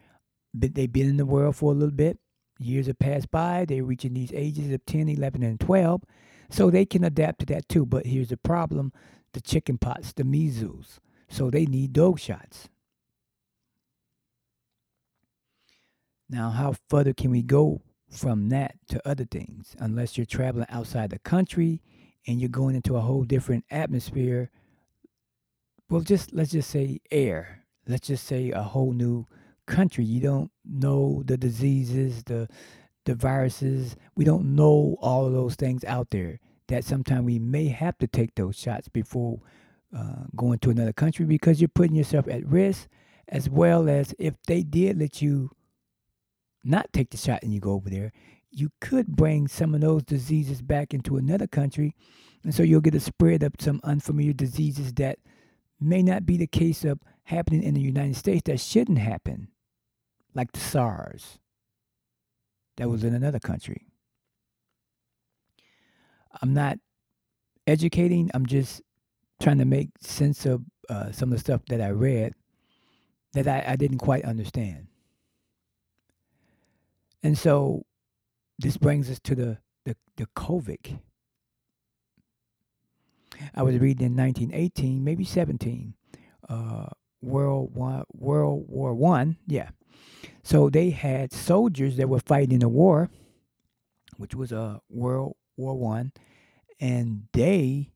they've 0.53 0.91
been 0.91 1.09
in 1.09 1.17
the 1.17 1.25
world 1.25 1.55
for 1.55 1.71
a 1.71 1.75
little 1.75 1.95
bit. 1.95 2.19
Years 2.59 2.87
have 2.87 2.99
passed 2.99 3.31
by. 3.31 3.65
They're 3.65 3.83
reaching 3.83 4.13
these 4.13 4.31
ages 4.33 4.71
of 4.71 4.85
10, 4.85 5.09
11, 5.09 5.43
and 5.43 5.59
12. 5.59 6.03
So 6.49 6.69
they 6.69 6.85
can 6.85 7.03
adapt 7.03 7.39
to 7.39 7.45
that 7.47 7.67
too. 7.69 7.85
But 7.85 8.05
here's 8.05 8.29
the 8.29 8.37
problem 8.37 8.91
the 9.33 9.41
chicken 9.41 9.77
pox, 9.77 10.13
the 10.13 10.23
measles. 10.23 10.99
So 11.29 11.49
they 11.49 11.65
need 11.65 11.93
those 11.93 12.19
shots. 12.19 12.69
Now, 16.29 16.49
how 16.49 16.75
further 16.89 17.13
can 17.13 17.31
we 17.31 17.41
go 17.41 17.81
from 18.09 18.49
that 18.49 18.75
to 18.89 19.07
other 19.07 19.25
things? 19.25 19.75
Unless 19.79 20.17
you're 20.17 20.25
traveling 20.25 20.67
outside 20.69 21.09
the 21.09 21.19
country 21.19 21.81
and 22.27 22.39
you're 22.39 22.49
going 22.49 22.75
into 22.75 22.95
a 22.95 23.01
whole 23.01 23.23
different 23.23 23.65
atmosphere. 23.71 24.49
Well, 25.89 26.01
just 26.01 26.33
let's 26.33 26.51
just 26.51 26.69
say 26.69 26.99
air. 27.11 27.65
Let's 27.87 28.07
just 28.07 28.25
say 28.25 28.51
a 28.51 28.61
whole 28.61 28.93
new 28.93 29.25
country. 29.67 30.03
You 30.03 30.21
don't 30.21 30.51
know 30.65 31.23
the 31.25 31.37
diseases, 31.37 32.23
the 32.23 32.47
the 33.05 33.15
viruses. 33.15 33.95
We 34.15 34.25
don't 34.25 34.55
know 34.55 34.97
all 35.01 35.25
of 35.25 35.33
those 35.33 35.55
things 35.55 35.83
out 35.85 36.09
there. 36.11 36.39
That 36.67 36.85
sometimes 36.85 37.25
we 37.25 37.39
may 37.39 37.67
have 37.67 37.97
to 37.97 38.07
take 38.07 38.35
those 38.35 38.57
shots 38.57 38.87
before 38.87 39.41
uh, 39.95 40.23
going 40.35 40.59
to 40.59 40.69
another 40.69 40.93
country 40.93 41.25
because 41.25 41.59
you're 41.59 41.67
putting 41.67 41.95
yourself 41.95 42.27
at 42.27 42.45
risk, 42.45 42.87
as 43.27 43.49
well 43.49 43.89
as 43.89 44.13
if 44.17 44.35
they 44.47 44.63
did 44.63 44.97
let 44.99 45.21
you 45.21 45.51
not 46.63 46.91
take 46.93 47.09
the 47.09 47.17
shot 47.17 47.43
and 47.43 47.53
you 47.53 47.59
go 47.59 47.73
over 47.73 47.89
there, 47.89 48.11
you 48.51 48.69
could 48.79 49.07
bring 49.07 49.47
some 49.47 49.73
of 49.73 49.81
those 49.81 50.03
diseases 50.03 50.61
back 50.61 50.93
into 50.93 51.17
another 51.17 51.47
country. 51.47 51.95
And 52.43 52.53
so 52.53 52.63
you'll 52.63 52.81
get 52.81 52.95
a 52.95 52.99
spread 52.99 53.43
of 53.43 53.53
some 53.59 53.81
unfamiliar 53.83 54.33
diseases 54.33 54.93
that 54.93 55.19
may 55.79 56.03
not 56.03 56.25
be 56.25 56.37
the 56.37 56.47
case 56.47 56.85
of 56.85 56.99
happening 57.31 57.63
in 57.63 57.73
the 57.73 57.81
United 57.81 58.15
States 58.15 58.43
that 58.45 58.59
shouldn't 58.59 58.99
happen 58.99 59.47
like 60.35 60.51
the 60.51 60.59
SARS 60.59 61.39
that 62.77 62.89
was 62.89 63.03
in 63.03 63.13
another 63.13 63.39
country. 63.39 63.87
I'm 66.41 66.53
not 66.53 66.77
educating, 67.67 68.29
I'm 68.33 68.45
just 68.45 68.81
trying 69.41 69.57
to 69.59 69.65
make 69.65 69.89
sense 70.01 70.45
of 70.45 70.61
uh, 70.89 71.11
some 71.11 71.29
of 71.29 71.37
the 71.37 71.39
stuff 71.39 71.61
that 71.69 71.81
I 71.81 71.89
read 71.89 72.33
that 73.33 73.47
I, 73.47 73.63
I 73.65 73.75
didn't 73.75 73.99
quite 73.99 74.25
understand. 74.25 74.87
And 77.23 77.37
so 77.37 77.85
this 78.59 78.77
brings 78.77 79.09
us 79.09 79.19
to 79.23 79.35
the, 79.35 79.57
the, 79.85 79.95
the 80.17 80.27
COVID. 80.35 80.99
I 83.55 83.63
was 83.63 83.77
reading 83.79 84.05
in 84.05 84.17
1918, 84.17 85.03
maybe 85.03 85.23
17, 85.23 85.93
uh, 86.49 86.87
World 87.21 87.73
War, 87.73 88.03
World 88.13 88.65
War 88.67 88.93
One, 88.93 89.37
yeah, 89.47 89.69
so 90.43 90.69
they 90.69 90.89
had 90.89 91.31
soldiers 91.31 91.97
that 91.97 92.09
were 92.09 92.19
fighting 92.19 92.55
in 92.55 92.63
a 92.63 92.69
war, 92.69 93.09
which 94.17 94.35
was 94.35 94.51
a 94.51 94.59
uh, 94.59 94.77
World 94.89 95.35
War 95.57 95.77
One, 95.77 96.11
and 96.79 97.27
they 97.33 97.91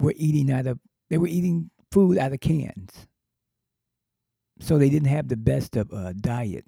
were 0.00 0.14
eating 0.16 0.50
out 0.50 0.66
of 0.66 0.78
they 1.10 1.18
were 1.18 1.26
eating 1.26 1.70
food 1.90 2.18
out 2.18 2.32
of 2.32 2.40
cans. 2.40 3.06
So 4.60 4.76
they 4.76 4.90
didn't 4.90 5.08
have 5.08 5.28
the 5.28 5.36
best 5.36 5.76
of 5.76 5.92
uh, 5.92 6.12
diet. 6.14 6.64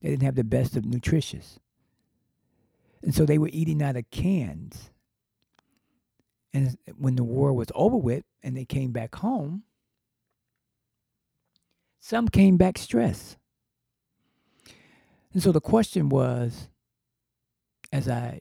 They 0.00 0.10
didn't 0.10 0.22
have 0.22 0.34
the 0.34 0.44
best 0.44 0.76
of 0.76 0.84
nutritious. 0.84 1.58
And 3.02 3.14
so 3.14 3.26
they 3.26 3.38
were 3.38 3.50
eating 3.52 3.82
out 3.82 3.96
of 3.96 4.10
cans. 4.10 4.91
And 6.54 6.76
when 6.96 7.16
the 7.16 7.24
war 7.24 7.52
was 7.52 7.68
over 7.74 7.96
with 7.96 8.24
and 8.42 8.56
they 8.56 8.64
came 8.64 8.92
back 8.92 9.14
home, 9.14 9.62
some 12.00 12.28
came 12.28 12.56
back 12.56 12.78
stressed. 12.78 13.38
And 15.32 15.42
so 15.42 15.52
the 15.52 15.60
question 15.60 16.08
was, 16.08 16.68
as 17.92 18.08
I 18.08 18.40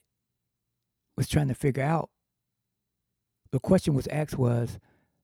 was 1.16 1.28
trying 1.28 1.48
to 1.48 1.54
figure 1.54 1.84
out, 1.84 2.10
the 3.52 3.60
question 3.60 3.94
was 3.94 4.08
asked 4.08 4.38
was, 4.38 4.80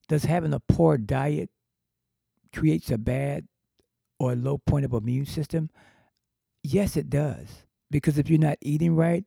does 0.08 0.24
having 0.24 0.54
a 0.54 0.60
poor 0.60 0.96
diet 0.96 1.50
creates 2.54 2.90
a 2.90 2.98
bad 2.98 3.46
or 4.18 4.34
low 4.34 4.58
point 4.58 4.84
of 4.84 4.92
immune 4.92 5.26
system? 5.26 5.68
Yes, 6.62 6.96
it 6.96 7.10
does. 7.10 7.66
Because 7.90 8.18
if 8.18 8.28
you're 8.30 8.38
not 8.38 8.58
eating 8.60 8.96
right 8.96 9.24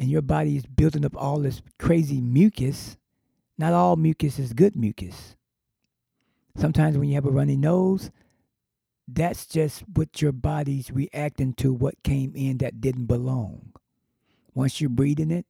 and 0.00 0.10
your 0.10 0.22
body 0.22 0.56
is 0.56 0.64
building 0.64 1.04
up 1.04 1.14
all 1.14 1.40
this 1.40 1.60
crazy 1.78 2.22
mucus, 2.22 2.96
not 3.58 3.74
all 3.74 3.96
mucus 3.96 4.38
is 4.38 4.54
good 4.54 4.74
mucus. 4.74 5.36
Sometimes 6.56 6.96
when 6.96 7.08
you 7.08 7.14
have 7.16 7.26
a 7.26 7.30
runny 7.30 7.56
nose, 7.56 8.10
that's 9.06 9.46
just 9.46 9.84
what 9.92 10.22
your 10.22 10.32
body's 10.32 10.90
reacting 10.90 11.52
to 11.54 11.74
what 11.74 12.02
came 12.02 12.32
in 12.34 12.58
that 12.58 12.80
didn't 12.80 13.06
belong. 13.06 13.72
Once 14.54 14.80
you're 14.80 14.88
breathing 14.88 15.30
it, 15.30 15.44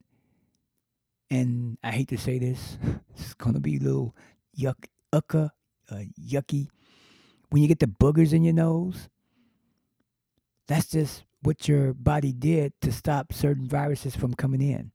and 1.30 1.78
I 1.84 1.92
hate 1.92 2.08
to 2.08 2.18
say 2.18 2.40
this, 2.40 2.76
it's 3.14 3.34
gonna 3.34 3.60
be 3.60 3.76
a 3.76 3.80
little 3.80 4.16
yuck, 4.58 4.86
ucka, 5.12 5.50
uh, 5.90 6.02
yucky. 6.20 6.68
When 7.50 7.62
you 7.62 7.68
get 7.68 7.78
the 7.78 7.86
boogers 7.86 8.32
in 8.32 8.42
your 8.42 8.54
nose, 8.54 9.08
that's 10.66 10.88
just 10.88 11.22
what 11.42 11.68
your 11.68 11.94
body 11.94 12.32
did 12.32 12.72
to 12.82 12.92
stop 12.92 13.32
certain 13.32 13.66
viruses 13.66 14.14
from 14.14 14.34
coming 14.34 14.60
in. 14.60 14.92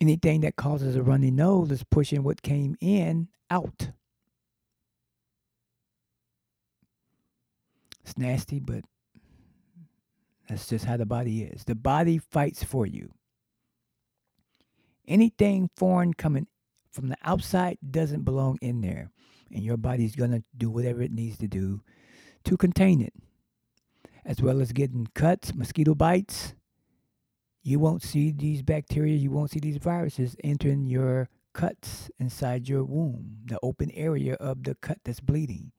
Anything 0.00 0.42
that 0.42 0.56
causes 0.56 0.96
a 0.96 1.02
runny 1.02 1.30
nose 1.30 1.70
is 1.70 1.84
pushing 1.84 2.22
what 2.22 2.42
came 2.42 2.76
in 2.80 3.28
out. 3.50 3.90
It's 8.04 8.16
nasty, 8.16 8.60
but 8.60 8.84
that's 10.48 10.68
just 10.68 10.84
how 10.84 10.96
the 10.96 11.04
body 11.04 11.42
is. 11.42 11.64
The 11.64 11.74
body 11.74 12.18
fights 12.18 12.62
for 12.62 12.86
you. 12.86 13.12
Anything 15.06 15.68
foreign 15.76 16.14
coming 16.14 16.46
from 16.92 17.08
the 17.08 17.16
outside 17.24 17.78
doesn't 17.90 18.22
belong 18.22 18.58
in 18.62 18.80
there. 18.80 19.10
And 19.52 19.62
your 19.62 19.76
body's 19.76 20.14
going 20.14 20.30
to 20.30 20.42
do 20.56 20.70
whatever 20.70 21.02
it 21.02 21.12
needs 21.12 21.38
to 21.38 21.48
do 21.48 21.82
to 22.48 22.56
contain 22.56 23.00
it. 23.00 23.14
As 24.24 24.42
well 24.42 24.60
as 24.60 24.72
getting 24.72 25.08
cuts, 25.14 25.54
mosquito 25.54 25.94
bites. 25.94 26.54
You 27.62 27.78
won't 27.78 28.02
see 28.02 28.30
these 28.30 28.62
bacteria, 28.62 29.16
you 29.16 29.30
won't 29.30 29.50
see 29.50 29.60
these 29.60 29.78
viruses 29.78 30.36
entering 30.42 30.86
your 30.86 31.28
cuts 31.52 32.10
inside 32.18 32.68
your 32.68 32.84
womb, 32.84 33.38
the 33.46 33.58
open 33.62 33.90
area 33.92 34.34
of 34.34 34.62
the 34.64 34.74
cut 34.76 34.98
that's 35.04 35.20
bleeding 35.20 35.72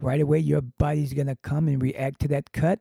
right 0.00 0.20
away 0.20 0.38
your 0.38 0.60
body's 0.60 1.12
going 1.12 1.26
to 1.26 1.36
come 1.36 1.68
and 1.68 1.82
react 1.82 2.20
to 2.20 2.28
that 2.28 2.52
cut 2.52 2.80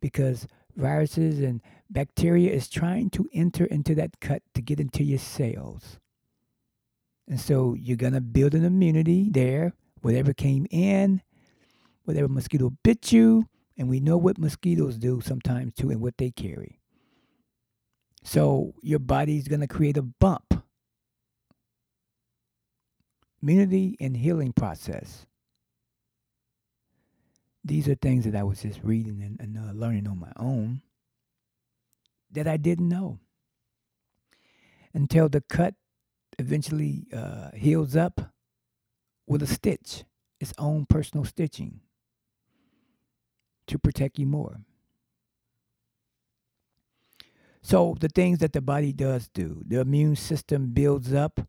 because 0.00 0.46
viruses 0.76 1.40
and 1.40 1.60
bacteria 1.90 2.52
is 2.52 2.68
trying 2.68 3.10
to 3.10 3.28
enter 3.32 3.64
into 3.66 3.94
that 3.94 4.20
cut 4.20 4.42
to 4.54 4.62
get 4.62 4.80
into 4.80 5.02
your 5.02 5.18
cells. 5.18 5.98
And 7.28 7.40
so 7.40 7.74
you're 7.74 7.96
going 7.96 8.12
to 8.14 8.20
build 8.20 8.54
an 8.54 8.64
immunity 8.64 9.28
there, 9.30 9.74
whatever 10.00 10.32
came 10.32 10.66
in, 10.70 11.22
whatever 12.08 12.26
mosquito 12.26 12.72
bit 12.82 13.12
you, 13.12 13.46
and 13.76 13.86
we 13.86 14.00
know 14.00 14.16
what 14.16 14.38
mosquitoes 14.38 14.96
do 14.96 15.20
sometimes 15.20 15.74
too 15.74 15.90
and 15.90 16.00
what 16.00 16.16
they 16.16 16.30
carry. 16.30 16.80
So 18.24 18.72
your 18.82 18.98
body's 18.98 19.46
going 19.46 19.60
to 19.60 19.66
create 19.66 19.98
a 19.98 20.02
bump. 20.02 20.64
Immunity 23.42 23.94
and 24.00 24.16
healing 24.16 24.54
process 24.54 25.26
these 27.62 27.86
are 27.88 27.94
things 27.94 28.24
that 28.24 28.34
I 28.34 28.42
was 28.42 28.62
just 28.62 28.80
reading 28.82 29.22
and, 29.22 29.38
and 29.38 29.58
uh, 29.58 29.72
learning 29.72 30.08
on 30.08 30.18
my 30.18 30.32
own 30.36 30.80
that 32.30 32.48
I 32.48 32.56
didn't 32.56 32.88
know 32.88 33.18
until 34.94 35.28
the 35.28 35.42
cut 35.42 35.74
eventually 36.38 37.06
uh, 37.14 37.50
heals 37.54 37.94
up 37.94 38.32
with 39.26 39.42
a 39.42 39.46
stitch, 39.46 40.04
its 40.40 40.54
own 40.56 40.86
personal 40.86 41.26
stitching 41.26 41.80
to 43.68 43.78
protect 43.78 44.18
you 44.18 44.26
more. 44.26 44.60
So, 47.62 47.96
the 48.00 48.08
things 48.08 48.38
that 48.38 48.52
the 48.52 48.60
body 48.60 48.92
does 48.92 49.28
do, 49.28 49.62
the 49.66 49.80
immune 49.80 50.16
system 50.16 50.68
builds 50.68 51.12
up. 51.12 51.40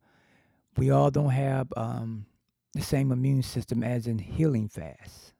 We 0.77 0.89
all 0.89 1.11
don't 1.11 1.29
have 1.29 1.67
um, 1.77 2.25
the 2.73 2.81
same 2.81 3.11
immune 3.11 3.43
system 3.43 3.83
as 3.83 4.07
in 4.07 4.19
healing 4.19 4.67
fast 4.69 5.33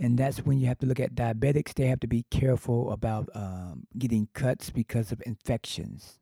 and 0.00 0.16
that's 0.18 0.38
when 0.38 0.58
you 0.58 0.68
have 0.68 0.78
to 0.78 0.86
look 0.86 1.00
at 1.00 1.14
diabetics. 1.14 1.74
They 1.74 1.86
have 1.86 2.00
to 2.00 2.06
be 2.06 2.24
careful 2.30 2.92
about 2.92 3.28
um, 3.34 3.86
getting 3.96 4.28
cuts 4.32 4.70
because 4.70 5.10
of 5.10 5.22
infections. 5.26 6.18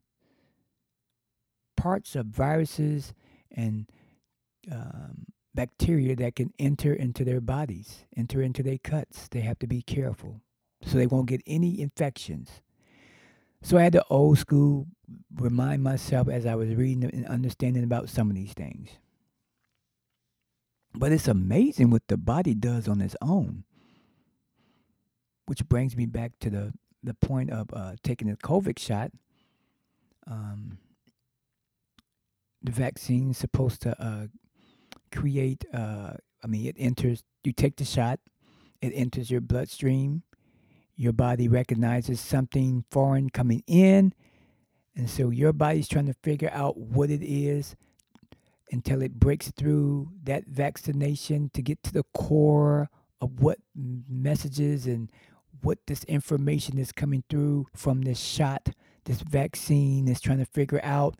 Parts 1.76 2.16
of 2.16 2.26
viruses 2.26 3.12
and 3.50 3.86
um, 4.72 5.26
bacteria 5.56 6.14
that 6.14 6.36
can 6.36 6.52
enter 6.58 6.92
into 6.92 7.24
their 7.24 7.40
bodies, 7.40 8.04
enter 8.16 8.40
into 8.40 8.62
their 8.62 8.78
cuts. 8.78 9.26
They 9.28 9.40
have 9.40 9.58
to 9.58 9.66
be 9.66 9.82
careful 9.82 10.42
so 10.82 10.96
they 10.96 11.06
won't 11.08 11.26
get 11.26 11.42
any 11.46 11.80
infections. 11.80 12.62
So 13.62 13.78
I 13.78 13.82
had 13.82 13.94
to 13.94 14.04
old 14.08 14.38
school 14.38 14.86
remind 15.34 15.82
myself 15.82 16.28
as 16.28 16.46
I 16.46 16.54
was 16.54 16.74
reading 16.74 17.04
and 17.04 17.26
understanding 17.26 17.82
about 17.82 18.08
some 18.08 18.30
of 18.30 18.36
these 18.36 18.52
things. 18.52 18.90
But 20.94 21.10
it's 21.10 21.26
amazing 21.28 21.90
what 21.90 22.06
the 22.06 22.16
body 22.16 22.54
does 22.54 22.86
on 22.86 23.00
its 23.00 23.16
own. 23.20 23.64
Which 25.46 25.68
brings 25.68 25.96
me 25.96 26.06
back 26.06 26.32
to 26.40 26.50
the, 26.50 26.72
the 27.02 27.14
point 27.14 27.50
of 27.50 27.68
uh, 27.72 27.94
taking 28.02 28.28
the 28.28 28.36
COVID 28.36 28.78
shot. 28.78 29.10
Um, 30.26 30.78
the 32.62 32.72
vaccine 32.72 33.32
supposed 33.32 33.82
to 33.82 34.00
uh, 34.02 34.26
create, 35.16 35.64
uh, 35.72 36.12
I 36.44 36.46
mean, 36.46 36.66
it 36.66 36.76
enters, 36.78 37.24
you 37.42 37.52
take 37.52 37.76
the 37.76 37.84
shot, 37.84 38.20
it 38.80 38.90
enters 38.90 39.30
your 39.30 39.40
bloodstream, 39.40 40.22
your 40.96 41.12
body 41.12 41.48
recognizes 41.48 42.20
something 42.20 42.84
foreign 42.90 43.30
coming 43.30 43.62
in, 43.66 44.12
and 44.94 45.10
so 45.10 45.30
your 45.30 45.52
body's 45.52 45.88
trying 45.88 46.06
to 46.06 46.14
figure 46.22 46.50
out 46.52 46.78
what 46.78 47.10
it 47.10 47.22
is 47.22 47.76
until 48.70 49.02
it 49.02 49.20
breaks 49.20 49.50
through 49.50 50.10
that 50.24 50.46
vaccination 50.46 51.50
to 51.54 51.62
get 51.62 51.82
to 51.82 51.92
the 51.92 52.04
core 52.14 52.88
of 53.20 53.40
what 53.40 53.58
messages 53.74 54.86
and 54.86 55.10
what 55.62 55.78
this 55.86 56.04
information 56.04 56.78
is 56.78 56.92
coming 56.92 57.24
through 57.28 57.66
from 57.74 58.02
this 58.02 58.18
shot, 58.18 58.70
this 59.04 59.20
vaccine 59.20 60.08
is 60.08 60.20
trying 60.20 60.38
to 60.38 60.44
figure 60.46 60.80
out 60.82 61.16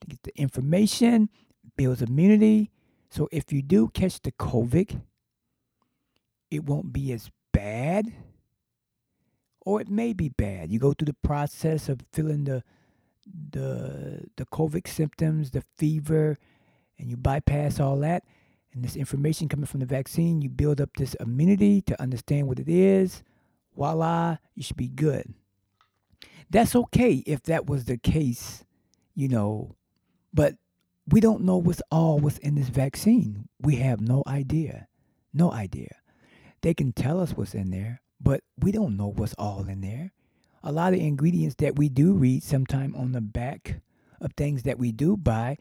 to 0.00 0.06
get 0.06 0.22
the 0.22 0.36
information, 0.36 1.28
builds 1.76 2.02
immunity. 2.02 2.70
So 3.10 3.28
if 3.32 3.52
you 3.52 3.62
do 3.62 3.88
catch 3.88 4.20
the 4.20 4.32
COVID, 4.32 5.00
it 6.50 6.64
won't 6.64 6.92
be 6.92 7.12
as 7.12 7.30
bad. 7.52 8.12
Or 9.60 9.80
it 9.80 9.88
may 9.88 10.12
be 10.12 10.30
bad. 10.30 10.72
You 10.72 10.78
go 10.78 10.92
through 10.92 11.06
the 11.06 11.16
process 11.28 11.88
of 11.88 12.00
feeling 12.12 12.44
the 12.44 12.62
the 13.50 14.24
the 14.36 14.46
COVID 14.46 14.88
symptoms, 14.88 15.50
the 15.50 15.62
fever, 15.76 16.38
and 16.98 17.10
you 17.10 17.16
bypass 17.16 17.78
all 17.78 17.98
that, 17.98 18.24
and 18.72 18.82
this 18.82 18.96
information 18.96 19.48
coming 19.48 19.66
from 19.66 19.80
the 19.80 19.86
vaccine, 19.86 20.40
you 20.40 20.48
build 20.48 20.80
up 20.80 20.90
this 20.96 21.14
immunity 21.14 21.82
to 21.82 22.00
understand 22.00 22.48
what 22.48 22.58
it 22.58 22.68
is. 22.68 23.22
Voila, 23.76 24.38
you 24.54 24.62
should 24.62 24.76
be 24.76 24.88
good. 24.88 25.34
That's 26.50 26.74
okay 26.74 27.22
if 27.26 27.42
that 27.42 27.66
was 27.66 27.84
the 27.84 27.98
case, 27.98 28.64
you 29.14 29.28
know, 29.28 29.76
but 30.32 30.54
we 31.10 31.20
don't 31.20 31.42
know 31.42 31.56
what's 31.56 31.82
all 31.90 32.18
within 32.18 32.54
this 32.54 32.68
vaccine. 32.68 33.48
We 33.60 33.76
have 33.76 34.00
no 34.00 34.22
idea. 34.26 34.88
No 35.32 35.52
idea. 35.52 35.96
They 36.62 36.74
can 36.74 36.92
tell 36.92 37.20
us 37.20 37.32
what's 37.32 37.54
in 37.54 37.70
there, 37.70 38.02
but 38.20 38.42
we 38.58 38.72
don't 38.72 38.96
know 38.96 39.08
what's 39.08 39.34
all 39.34 39.66
in 39.68 39.80
there. 39.80 40.12
A 40.62 40.72
lot 40.72 40.92
of 40.92 41.00
ingredients 41.00 41.54
that 41.56 41.76
we 41.76 41.88
do 41.88 42.14
read 42.14 42.42
sometime 42.42 42.94
on 42.96 43.12
the 43.12 43.20
back 43.20 43.80
of 44.20 44.32
things 44.36 44.64
that 44.64 44.78
we 44.78 44.90
do 44.92 45.16
buy, 45.16 45.56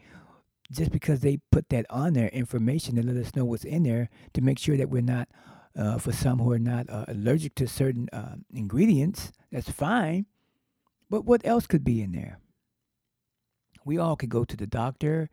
just 0.72 0.92
because 0.92 1.22
they 1.22 1.38
put 1.52 1.70
that 1.70 1.86
on 1.90 2.14
there 2.14 2.30
information 2.30 2.96
to 2.96 3.06
let 3.06 3.16
us 3.16 3.36
know 3.36 3.46
what's 3.46 3.64
in 3.64 3.84
there 3.84 4.10
to 4.34 4.42
make 4.42 4.60
sure 4.60 4.76
that 4.76 4.90
we're 4.90 5.02
not 5.02 5.30
uh, 5.78 5.98
for 5.98 6.12
some 6.12 6.40
who 6.40 6.52
are 6.52 6.60
not 6.60 6.90
uh, 6.90 7.06
allergic 7.08 7.56
to 7.56 7.68
certain 7.68 8.10
uh, 8.12 8.36
ingredients 8.52 9.32
that's 9.52 9.70
fine 9.70 10.26
but 11.10 11.24
what 11.24 11.46
else 11.46 11.68
could 11.68 11.84
be 11.84 12.02
in 12.02 12.12
there 12.12 12.40
we 13.88 13.98
all 13.98 14.16
could 14.16 14.30
go 14.30 14.46
to 14.46 14.58
the 14.58 14.68
doctor 14.68 15.30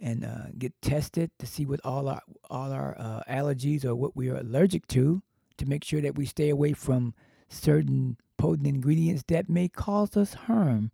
and 0.00 0.24
uh, 0.24 0.46
get 0.58 0.72
tested 0.82 1.30
to 1.38 1.46
see 1.46 1.66
what 1.66 1.80
all 1.84 2.08
our 2.08 2.22
all 2.50 2.72
our 2.72 2.96
uh, 2.98 3.22
allergies 3.30 3.84
or 3.84 3.94
what 3.94 4.16
we 4.16 4.28
are 4.30 4.38
allergic 4.38 4.86
to 4.88 5.22
to 5.58 5.66
make 5.66 5.84
sure 5.84 6.00
that 6.00 6.16
we 6.16 6.26
stay 6.26 6.50
away 6.50 6.72
from 6.72 7.14
certain 7.48 8.16
potent 8.38 8.66
ingredients 8.66 9.24
that 9.28 9.48
may 9.48 9.68
cause 9.68 10.16
us 10.16 10.34
harm 10.34 10.90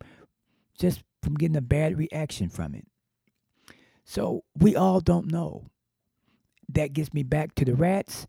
just 0.77 1.03
from 1.23 1.35
getting 1.35 1.57
a 1.57 1.61
bad 1.61 1.97
reaction 1.97 2.49
from 2.49 2.75
it 2.75 2.85
so 4.09 4.43
we 4.57 4.75
all 4.75 5.01
don't 5.01 5.31
know. 5.31 5.65
That 6.69 6.93
gets 6.93 7.13
me 7.13 7.21
back 7.21 7.53
to 7.55 7.65
the 7.65 7.75
rats. 7.75 8.25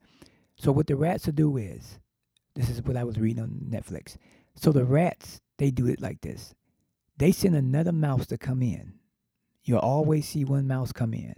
So 0.59 0.73
what 0.73 0.87
the 0.87 0.97
rats 0.97 1.25
will 1.25 1.33
do 1.33 1.57
is, 1.57 1.99
this 2.55 2.69
is 2.69 2.83
what 2.83 2.99
I 2.99 3.05
was 3.05 3.19
reading 3.19 3.43
on 3.43 3.63
Netflix. 3.67 4.19
So 4.57 4.73
the 4.73 4.85
rats, 4.85 5.41
they 5.57 5.71
do 5.71 5.87
it 5.87 6.03
like 6.03 6.21
this. 6.21 6.55
They 7.21 7.33
send 7.33 7.55
another 7.55 7.93
mouse 7.93 8.27
to 8.29 8.39
come 8.39 8.63
in. 8.63 8.95
You'll 9.63 9.81
always 9.81 10.27
see 10.27 10.47
one 10.47 10.67
mouse 10.67 10.91
come 10.91 11.13
in. 11.13 11.35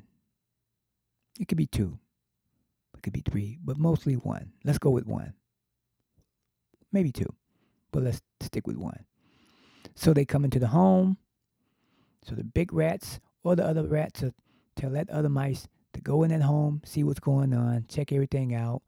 It 1.40 1.48
could 1.48 1.58
be 1.58 1.66
two. 1.66 1.98
It 2.94 3.02
could 3.02 3.12
be 3.12 3.24
three, 3.28 3.58
but 3.64 3.78
mostly 3.78 4.14
one. 4.14 4.52
Let's 4.62 4.78
go 4.78 4.90
with 4.90 5.06
one. 5.06 5.34
Maybe 6.92 7.10
two, 7.10 7.34
but 7.90 8.04
let's 8.04 8.22
stick 8.40 8.64
with 8.64 8.76
one. 8.76 9.06
So 9.96 10.14
they 10.14 10.24
come 10.24 10.44
into 10.44 10.60
the 10.60 10.68
home. 10.68 11.16
So 12.22 12.36
the 12.36 12.44
big 12.44 12.72
rats 12.72 13.18
or 13.42 13.56
the 13.56 13.66
other 13.66 13.82
rats 13.82 14.22
tell 14.76 14.90
that 14.90 15.10
other 15.10 15.28
mice 15.28 15.66
to 15.94 16.00
go 16.00 16.22
in 16.22 16.30
that 16.30 16.42
home, 16.42 16.80
see 16.84 17.02
what's 17.02 17.18
going 17.18 17.52
on, 17.52 17.86
check 17.88 18.12
everything 18.12 18.54
out. 18.54 18.82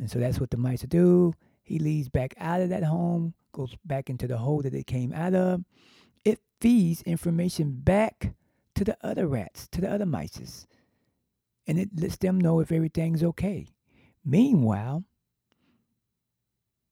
And 0.00 0.10
so 0.10 0.18
that's 0.18 0.40
what 0.40 0.50
the 0.50 0.56
mice 0.56 0.82
do. 0.82 1.32
He 1.62 1.78
leads 1.78 2.08
back 2.08 2.34
out 2.38 2.60
of 2.60 2.70
that 2.70 2.82
home, 2.82 3.34
goes 3.52 3.76
back 3.84 4.10
into 4.10 4.26
the 4.26 4.38
hole 4.38 4.62
that 4.62 4.74
it 4.74 4.88
came 4.88 5.12
out 5.12 5.34
of. 5.34 5.62
Feeds 6.64 7.02
information 7.02 7.72
back 7.72 8.32
to 8.74 8.84
the 8.84 8.96
other 9.02 9.26
rats, 9.26 9.68
to 9.72 9.82
the 9.82 9.92
other 9.92 10.06
mice 10.06 10.66
and 11.66 11.78
it 11.78 11.90
lets 11.94 12.16
them 12.16 12.40
know 12.40 12.60
if 12.60 12.72
everything's 12.72 13.22
okay. 13.22 13.68
Meanwhile, 14.24 15.04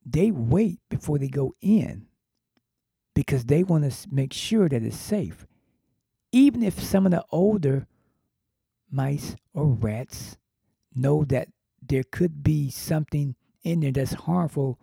they 0.05 0.31
wait 0.31 0.79
before 0.91 1.17
they 1.17 1.29
go 1.29 1.55
in 1.63 2.07
because 3.15 3.47
they 3.47 3.63
want 3.63 3.91
to 3.91 4.09
make 4.11 4.35
sure 4.35 4.69
that 4.69 4.83
it's 4.83 4.95
safe. 4.95 5.47
Even 6.33 6.63
if 6.63 6.79
some 6.79 7.07
of 7.07 7.13
the 7.13 7.25
older 7.31 7.87
mice 8.91 9.37
or 9.55 9.69
rats 9.69 10.37
know 10.95 11.25
that 11.25 11.49
there 11.81 12.05
could 12.13 12.43
be 12.43 12.69
something 12.69 13.37
in 13.63 13.81
there 13.81 13.93
that's 13.93 14.13
harmful 14.13 14.79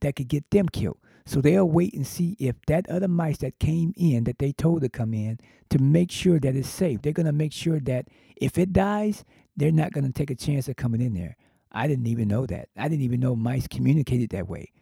that 0.00 0.16
could 0.16 0.28
get 0.28 0.50
them 0.50 0.68
killed. 0.68 0.98
So 1.24 1.40
they'll 1.40 1.68
wait 1.68 1.94
and 1.94 2.06
see 2.06 2.36
if 2.38 2.56
that 2.66 2.88
other 2.88 3.08
mice 3.08 3.38
that 3.38 3.58
came 3.58 3.92
in, 3.96 4.24
that 4.24 4.38
they 4.38 4.52
told 4.52 4.82
to 4.82 4.88
come 4.88 5.14
in, 5.14 5.38
to 5.70 5.78
make 5.78 6.10
sure 6.10 6.40
that 6.40 6.56
it's 6.56 6.68
safe. 6.68 7.02
They're 7.02 7.12
going 7.12 7.26
to 7.26 7.32
make 7.32 7.52
sure 7.52 7.78
that 7.80 8.08
if 8.36 8.58
it 8.58 8.72
dies, 8.72 9.24
they're 9.56 9.70
not 9.70 9.92
going 9.92 10.04
to 10.04 10.12
take 10.12 10.30
a 10.30 10.34
chance 10.34 10.68
of 10.68 10.76
coming 10.76 11.00
in 11.00 11.14
there. 11.14 11.36
I 11.70 11.86
didn't 11.86 12.08
even 12.08 12.28
know 12.28 12.46
that. 12.46 12.68
I 12.76 12.88
didn't 12.88 13.04
even 13.04 13.20
know 13.20 13.36
mice 13.36 13.66
communicated 13.68 14.30
that 14.30 14.48
way. 14.48 14.72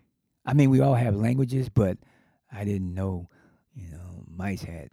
I 0.47 0.55
mean, 0.55 0.71
we 0.71 0.81
all 0.81 0.95
have 0.95 1.15
languages, 1.15 1.69
but 1.69 1.99
I 2.51 2.65
didn't 2.65 2.95
know, 2.95 3.29
you 3.75 3.91
know, 3.91 4.25
mice 4.27 4.63
had 4.63 4.89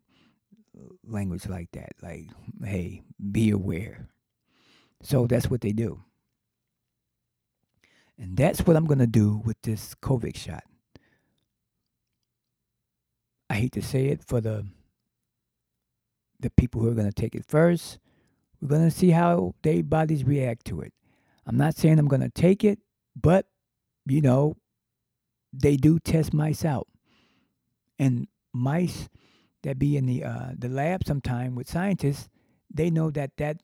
language 1.03 1.47
like 1.47 1.71
that. 1.71 1.93
Like, 2.01 2.29
hey, 2.63 3.01
be 3.31 3.51
aware. 3.51 4.10
So 5.01 5.27
that's 5.27 5.49
what 5.49 5.62
they 5.62 5.71
do. 5.71 6.03
And 8.19 8.36
that's 8.36 8.65
what 8.65 8.75
I'm 8.75 8.86
going 8.86 8.99
to 8.99 9.07
do 9.07 9.41
with 9.45 9.62
this 9.62 9.95
COVID 9.95 10.36
shot. 10.36 10.63
I 13.49 13.55
hate 13.55 13.71
to 13.73 13.81
say 13.81 14.07
it 14.07 14.23
for 14.23 14.41
the 14.41 14.65
the 16.39 16.49
people 16.51 16.81
who 16.81 16.89
are 16.89 16.93
going 16.93 17.12
to 17.12 17.21
take 17.21 17.33
it 17.33 17.45
first. 17.45 17.99
We're 18.62 18.67
going 18.67 18.89
to 18.89 18.95
see 18.95 19.10
how 19.12 19.55
their 19.63 19.83
bodies 19.83 20.23
react 20.23 20.65
to 20.65 20.81
it. 20.81 20.93
I'm 21.47 21.57
not 21.57 21.75
saying 21.75 21.97
I'm 21.97 22.07
going 22.07 22.21
to 22.21 22.29
take 22.29 22.63
it, 22.63 22.79
but 23.15 23.47
you 24.05 24.21
know, 24.21 24.55
they 25.53 25.77
do 25.77 25.99
test 25.99 26.33
mice 26.33 26.63
out, 26.65 26.88
and 27.97 28.27
mice 28.53 29.10
that 29.63 29.79
be 29.79 29.97
in 29.97 30.05
the 30.05 30.23
uh, 30.23 30.51
the 30.57 30.69
lab 30.69 31.05
sometime 31.05 31.55
with 31.55 31.69
scientists, 31.69 32.29
they 32.73 32.89
know 32.89 33.10
that 33.12 33.31
that 33.38 33.57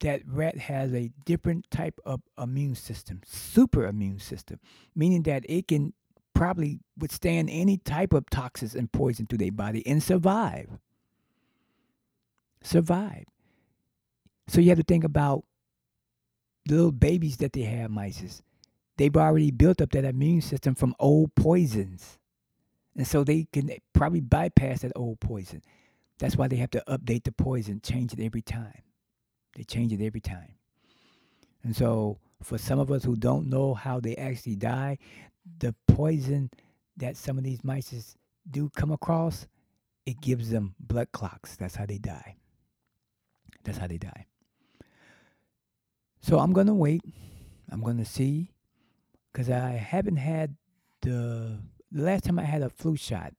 that 0.00 0.22
rat 0.26 0.56
has 0.56 0.94
a 0.94 1.10
different 1.24 1.70
type 1.70 1.98
of 2.04 2.22
immune 2.38 2.74
system, 2.74 3.20
super 3.26 3.86
immune 3.86 4.18
system, 4.18 4.58
meaning 4.94 5.22
that 5.24 5.44
it 5.48 5.68
can 5.68 5.92
probably 6.40 6.80
withstand 6.96 7.50
any 7.52 7.76
type 7.76 8.14
of 8.14 8.24
toxins 8.30 8.74
and 8.74 8.90
poison 8.90 9.26
to 9.26 9.36
their 9.36 9.52
body 9.52 9.86
and 9.86 10.02
survive. 10.02 10.70
Survive. 12.62 13.26
So 14.48 14.62
you 14.62 14.70
have 14.70 14.78
to 14.78 14.84
think 14.84 15.04
about 15.04 15.44
the 16.64 16.76
little 16.76 16.92
babies 16.92 17.36
that 17.36 17.52
they 17.52 17.60
have, 17.64 17.90
mice. 17.90 18.40
They've 18.96 19.14
already 19.14 19.50
built 19.50 19.82
up 19.82 19.90
that 19.90 20.06
immune 20.06 20.40
system 20.40 20.74
from 20.74 20.94
old 20.98 21.34
poisons. 21.34 22.18
And 22.96 23.06
so 23.06 23.22
they 23.22 23.46
can 23.52 23.72
probably 23.92 24.22
bypass 24.22 24.80
that 24.80 24.92
old 24.96 25.20
poison. 25.20 25.60
That's 26.18 26.38
why 26.38 26.48
they 26.48 26.56
have 26.56 26.70
to 26.70 26.82
update 26.88 27.24
the 27.24 27.32
poison, 27.32 27.82
change 27.82 28.14
it 28.14 28.24
every 28.24 28.40
time. 28.40 28.80
They 29.56 29.64
change 29.64 29.92
it 29.92 30.02
every 30.02 30.22
time. 30.22 30.54
And 31.62 31.76
so 31.76 32.18
for 32.42 32.56
some 32.56 32.78
of 32.78 32.90
us 32.90 33.04
who 33.04 33.14
don't 33.14 33.50
know 33.50 33.74
how 33.74 34.00
they 34.00 34.16
actually 34.16 34.56
die, 34.56 34.96
the 35.58 35.74
poison 35.88 36.50
that 36.96 37.16
some 37.16 37.38
of 37.38 37.44
these 37.44 37.64
mice 37.64 38.16
do 38.50 38.70
come 38.70 38.92
across, 38.92 39.46
it 40.06 40.20
gives 40.20 40.50
them 40.50 40.74
blood 40.78 41.12
clots. 41.12 41.56
That's 41.56 41.76
how 41.76 41.86
they 41.86 41.98
die. 41.98 42.36
That's 43.64 43.78
how 43.78 43.86
they 43.86 43.98
die. 43.98 44.26
So 46.20 46.38
I'm 46.38 46.52
gonna 46.52 46.74
wait. 46.74 47.02
I'm 47.70 47.82
gonna 47.82 48.04
see, 48.04 48.52
cause 49.32 49.48
I 49.48 49.70
haven't 49.70 50.16
had 50.16 50.56
the 51.02 51.58
the 51.92 52.02
last 52.02 52.24
time 52.24 52.38
I 52.38 52.44
had 52.44 52.62
a 52.62 52.68
flu 52.68 52.96
shot 52.96 53.32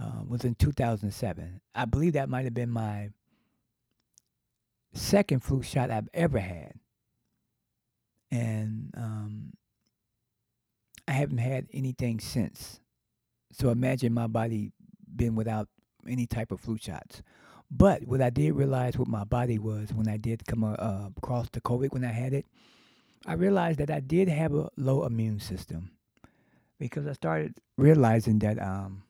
uh, 0.00 0.22
was 0.26 0.44
in 0.44 0.54
2007. 0.54 1.60
I 1.74 1.84
believe 1.84 2.12
that 2.14 2.28
might 2.28 2.44
have 2.44 2.54
been 2.54 2.70
my 2.70 3.10
second 4.92 5.40
flu 5.40 5.62
shot 5.62 5.90
I've 5.90 6.08
ever 6.12 6.38
had, 6.38 6.74
and 8.30 8.92
um, 8.96 9.52
I 11.08 11.12
haven't 11.12 11.38
had 11.38 11.66
anything 11.72 12.20
since. 12.20 12.80
So 13.52 13.70
imagine 13.70 14.14
my 14.14 14.26
body 14.26 14.72
been 15.14 15.34
without 15.34 15.68
any 16.08 16.26
type 16.26 16.52
of 16.52 16.60
flu 16.60 16.78
shots. 16.78 17.22
But 17.70 18.06
what 18.06 18.20
I 18.20 18.30
did 18.30 18.52
realize 18.52 18.98
what 18.98 19.08
my 19.08 19.24
body 19.24 19.58
was 19.58 19.92
when 19.94 20.08
I 20.08 20.16
did 20.16 20.46
come 20.46 20.62
uh, 20.64 21.08
across 21.16 21.48
the 21.50 21.60
COVID 21.60 21.92
when 21.92 22.04
I 22.04 22.12
had 22.12 22.34
it, 22.34 22.46
I 23.26 23.34
realized 23.34 23.78
that 23.78 23.90
I 23.90 24.00
did 24.00 24.28
have 24.28 24.54
a 24.54 24.68
low 24.76 25.04
immune 25.04 25.40
system 25.40 25.92
because 26.78 27.06
I 27.06 27.12
started 27.12 27.54
realizing 27.78 28.40
that 28.40 28.60
um, 28.60 29.04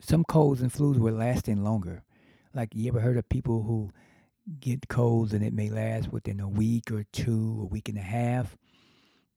some 0.00 0.24
colds 0.24 0.62
and 0.62 0.72
flus 0.72 0.98
were 0.98 1.12
lasting 1.12 1.62
longer. 1.62 2.02
Like 2.54 2.74
you 2.74 2.88
ever 2.88 3.00
heard 3.00 3.18
of 3.18 3.28
people 3.28 3.62
who 3.62 3.90
get 4.58 4.88
colds 4.88 5.32
and 5.32 5.44
it 5.44 5.52
may 5.52 5.68
last 5.68 6.10
within 6.10 6.40
a 6.40 6.48
week 6.48 6.90
or 6.90 7.04
two, 7.12 7.58
a 7.62 7.66
week 7.66 7.88
and 7.88 7.98
a 7.98 8.02
half? 8.02 8.56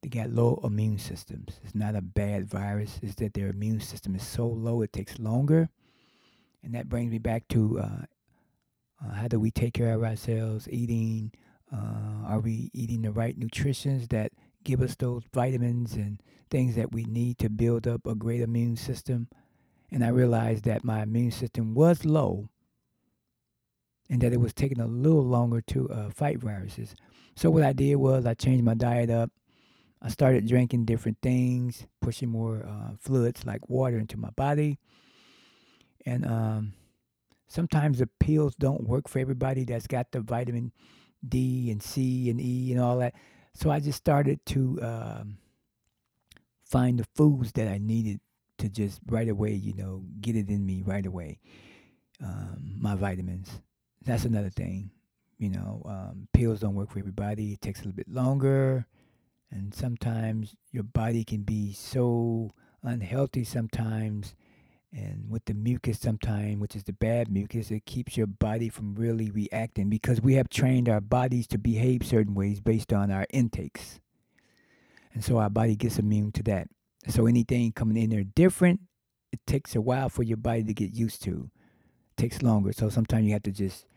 They 0.04 0.10
got 0.10 0.30
low 0.30 0.60
immune 0.66 0.98
systems. 1.00 1.62
It's 1.63 1.74
not 1.74 1.96
a 1.96 2.02
bad 2.02 2.46
virus. 2.46 3.00
It's 3.02 3.16
that 3.16 3.34
their 3.34 3.48
immune 3.48 3.80
system 3.80 4.16
is 4.16 4.28
so 4.28 4.46
low 4.46 4.82
it 4.82 4.92
takes 4.92 5.18
longer. 5.18 5.70
And 6.62 6.76
that 6.76 6.89
brings 6.89 7.10
me 7.10 7.20
back 7.20 7.48
to 7.50 7.80
uh, 7.80 8.06
uh, 9.04 9.13
how 9.13 9.30
do 9.30 9.39
we 9.39 9.50
take 9.50 9.74
care 9.74 9.94
of 9.94 10.04
ourselves? 10.04 10.68
Eating. 10.70 11.32
Uh, 11.72 12.28
are 12.28 12.39
we 12.39 12.70
eating 12.74 13.02
the 13.02 13.12
right 13.12 13.38
nutritions 13.38 14.10
that 14.10 14.34
give 14.63 14.82
us 14.82 14.96
those 14.96 15.24
vitamins 15.34 15.94
and 15.94 16.22
things 16.52 16.76
that 16.76 16.92
we 16.92 17.06
need 17.06 17.39
to 17.39 17.50
build 17.50 17.88
up 17.88 18.06
a 18.06 18.13
great 18.13 18.42
immune 18.42 18.76
system? 18.76 19.30
And 19.89 20.04
I 20.04 20.10
realized 20.10 20.66
that 20.66 20.84
my 20.84 21.02
immune 21.02 21.32
system 21.32 21.74
was 21.74 22.04
low 22.04 22.50
and 24.10 24.22
that 24.22 24.34
it 24.34 24.39
was 24.42 24.54
taking 24.54 24.82
a 24.82 24.86
little 24.86 25.24
longer 25.24 25.62
to 25.62 25.89
uh, 25.89 26.10
fight 26.10 26.39
viruses. 26.39 26.94
So 27.36 27.50
what 27.50 27.63
I 27.63 27.74
did 27.74 27.96
was 27.96 28.26
I 28.26 28.34
changed 28.34 28.66
my 28.66 28.76
diet 28.76 29.10
up. 29.10 29.32
I 30.04 30.10
started 30.10 30.46
drinking 30.48 30.84
different 30.84 31.18
things, 31.22 31.88
pushing 32.02 32.28
more 32.28 32.66
uh, 32.68 32.96
fluids 33.00 33.46
like 33.46 33.70
water 33.70 33.98
into 33.98 34.18
my 34.18 34.32
body. 34.32 34.78
And 36.06 36.26
um, 36.26 36.74
sometimes 37.48 38.00
the 38.00 38.08
pills 38.20 38.54
don't 38.56 38.84
work 38.84 39.08
for 39.08 39.20
everybody 39.20 39.63
that's 39.63 39.88
got 39.88 40.12
the 40.12 40.20
vitamin 40.20 40.74
D 41.26 41.72
and 41.72 41.82
C 41.82 42.30
and 42.30 42.42
E 42.42 42.74
and 42.74 42.82
all 42.82 42.98
that. 42.98 43.16
So 43.54 43.72
I 43.72 43.80
just 43.80 43.98
started 43.98 44.46
to 44.48 44.80
um, 44.82 45.38
find 46.66 47.00
the 47.00 47.08
foods 47.16 47.54
that 47.54 47.70
I 47.70 47.78
needed 47.78 48.20
to 48.58 48.68
just 48.68 49.00
right 49.08 49.30
away, 49.30 49.54
you 49.54 49.74
know, 49.74 50.04
get 50.20 50.36
it 50.36 50.50
in 50.50 50.66
me 50.66 50.84
right 50.86 51.06
away. 51.06 51.39
Um, 52.22 52.76
my 52.78 52.96
vitamins. 52.96 53.62
That's 54.04 54.26
another 54.26 54.50
thing. 54.50 54.92
You 55.38 55.50
know, 55.50 55.82
um, 55.86 56.28
pills 56.34 56.60
don't 56.60 56.76
work 56.76 56.92
for 56.92 57.00
everybody. 57.00 57.54
It 57.54 57.62
takes 57.62 57.80
a 57.80 57.84
little 57.84 57.96
bit 57.96 58.10
longer 58.10 58.86
and 59.54 59.74
sometimes 59.74 60.56
your 60.72 60.84
body 60.84 61.24
can 61.24 61.44
be 61.44 61.74
so 61.74 62.52
unhealthy 62.82 63.44
sometimes 63.44 64.36
and 64.92 65.30
with 65.30 65.46
the 65.46 65.54
mucus 65.54 66.00
sometimes 66.00 66.60
which 66.60 66.76
is 66.76 66.84
the 66.84 66.94
bad 66.94 67.32
mucus 67.32 67.72
it 67.72 67.86
keeps 67.86 68.18
your 68.18 68.28
body 68.28 68.68
from 68.68 68.96
really 68.96 69.30
reacting 69.30 69.89
because 69.89 70.22
we 70.22 70.34
have 70.34 70.50
trained 70.50 70.89
our 70.89 71.02
bodies 71.02 71.48
to 71.48 71.58
behave 71.58 72.06
certain 72.06 72.34
ways 72.34 72.60
based 72.60 72.92
on 72.92 73.12
our 73.12 73.26
intakes. 73.32 74.00
And 75.13 75.24
so 75.24 75.38
our 75.38 75.50
body 75.50 75.76
gets 75.76 76.00
immune 76.00 76.32
to 76.34 76.44
that. 76.44 76.68
So 77.08 77.28
anything 77.28 77.72
coming 77.72 77.98
in 77.98 78.10
there 78.10 78.24
different 78.24 78.82
it 79.32 79.39
takes 79.48 79.76
a 79.76 79.82
while 79.82 80.10
for 80.10 80.22
your 80.24 80.38
body 80.38 80.63
to 80.63 80.74
get 80.74 80.94
used 80.94 81.24
to. 81.24 81.50
It 82.12 82.22
takes 82.22 82.44
longer. 82.44 82.72
So 82.72 82.89
sometimes 82.89 83.26
you 83.26 83.34
have 83.34 83.44
to 83.44 83.52
just 83.52 83.88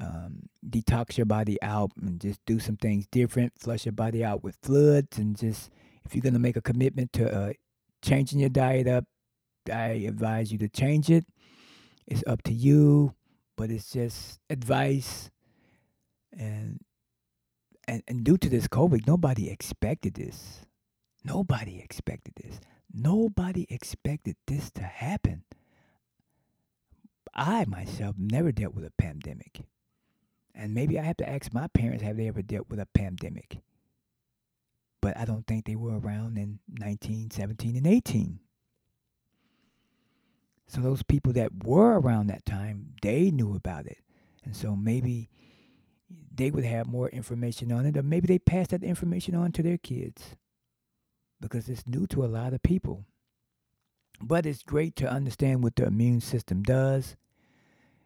um, 0.00 0.48
detox 0.68 1.16
your 1.16 1.26
body 1.26 1.60
out 1.62 1.90
and 2.00 2.20
just 2.20 2.40
do 2.46 2.58
some 2.58 2.76
things 2.76 3.06
different. 3.10 3.52
Flush 3.58 3.84
your 3.84 3.92
body 3.92 4.24
out 4.24 4.42
with 4.42 4.56
fluids 4.62 5.18
and 5.18 5.36
just 5.36 5.70
if 6.04 6.14
you're 6.14 6.22
gonna 6.22 6.38
make 6.38 6.56
a 6.56 6.62
commitment 6.62 7.12
to 7.14 7.32
uh, 7.32 7.52
changing 8.02 8.40
your 8.40 8.48
diet 8.48 8.88
up, 8.88 9.04
I 9.72 10.04
advise 10.08 10.50
you 10.50 10.58
to 10.58 10.68
change 10.68 11.10
it. 11.10 11.24
It's 12.06 12.24
up 12.26 12.42
to 12.42 12.52
you, 12.52 13.14
but 13.56 13.70
it's 13.70 13.92
just 13.92 14.40
advice. 14.50 15.30
and, 16.36 16.80
and 17.86 18.24
due 18.24 18.36
to 18.38 18.48
this 18.48 18.66
COVID, 18.68 19.06
nobody 19.06 19.50
expected 19.50 20.14
this. 20.14 20.66
Nobody 21.24 21.78
expected 21.78 22.34
this. 22.36 22.60
Nobody 22.92 23.66
expected 23.70 24.36
this 24.46 24.70
to 24.72 24.82
happen. 24.82 25.44
I 27.34 27.64
myself 27.66 28.16
never 28.18 28.52
dealt 28.52 28.74
with 28.74 28.84
a 28.84 28.92
pandemic. 28.98 29.62
And 30.54 30.74
maybe 30.74 30.98
I 30.98 31.02
have 31.02 31.16
to 31.18 31.28
ask 31.28 31.52
my 31.52 31.66
parents 31.68 32.02
have 32.02 32.16
they 32.16 32.28
ever 32.28 32.42
dealt 32.42 32.68
with 32.68 32.80
a 32.80 32.86
pandemic? 32.86 33.58
But 35.00 35.16
I 35.16 35.24
don't 35.24 35.46
think 35.46 35.64
they 35.64 35.76
were 35.76 35.98
around 35.98 36.36
in 36.36 36.60
1917 36.78 37.76
and 37.76 37.86
18. 37.86 38.38
So 40.68 40.80
those 40.80 41.02
people 41.02 41.32
that 41.34 41.64
were 41.64 41.98
around 41.98 42.28
that 42.28 42.46
time, 42.46 42.94
they 43.02 43.30
knew 43.30 43.54
about 43.54 43.86
it. 43.86 43.98
And 44.44 44.56
so 44.56 44.76
maybe 44.76 45.28
they 46.34 46.50
would 46.50 46.64
have 46.64 46.86
more 46.86 47.08
information 47.08 47.72
on 47.72 47.86
it, 47.86 47.96
or 47.96 48.02
maybe 48.02 48.26
they 48.26 48.38
pass 48.38 48.68
that 48.68 48.82
information 48.82 49.34
on 49.34 49.52
to 49.52 49.62
their 49.62 49.78
kids 49.78 50.36
because 51.40 51.68
it's 51.68 51.86
new 51.86 52.06
to 52.06 52.24
a 52.24 52.26
lot 52.26 52.54
of 52.54 52.62
people. 52.62 53.04
But 54.20 54.46
it's 54.46 54.62
great 54.62 54.94
to 54.96 55.10
understand 55.10 55.62
what 55.62 55.76
the 55.76 55.86
immune 55.86 56.20
system 56.20 56.62
does 56.62 57.16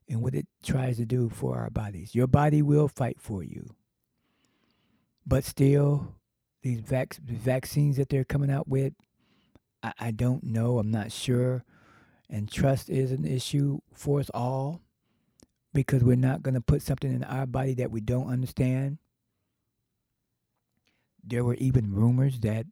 and 0.08 0.22
what 0.22 0.34
it 0.34 0.46
tries 0.62 0.96
to 0.98 1.06
do 1.06 1.28
for 1.28 1.58
our 1.58 1.70
bodies. 1.70 2.14
Your 2.14 2.26
body 2.26 2.62
will 2.62 2.88
fight 2.88 3.20
for 3.20 3.42
you. 3.42 3.74
But 5.26 5.44
still, 5.44 6.14
these 6.62 6.80
vac- 6.80 7.16
vaccines 7.16 7.96
that 7.96 8.08
they're 8.08 8.24
coming 8.24 8.50
out 8.50 8.68
with, 8.68 8.92
I, 9.82 9.92
I 9.98 10.10
don't 10.12 10.44
know. 10.44 10.78
I'm 10.78 10.90
not 10.90 11.12
sure. 11.12 11.64
And 12.30 12.50
trust 12.50 12.90
is 12.90 13.12
an 13.12 13.24
issue 13.24 13.80
for 13.92 14.20
us 14.20 14.30
all 14.30 14.80
because 15.72 16.02
we're 16.02 16.16
not 16.16 16.42
going 16.42 16.54
to 16.54 16.60
put 16.60 16.82
something 16.82 17.12
in 17.12 17.24
our 17.24 17.46
body 17.46 17.74
that 17.74 17.90
we 17.90 18.00
don't 18.00 18.28
understand. 18.28 18.98
There 21.22 21.44
were 21.44 21.54
even 21.54 21.92
rumors 21.92 22.40
that 22.40 22.66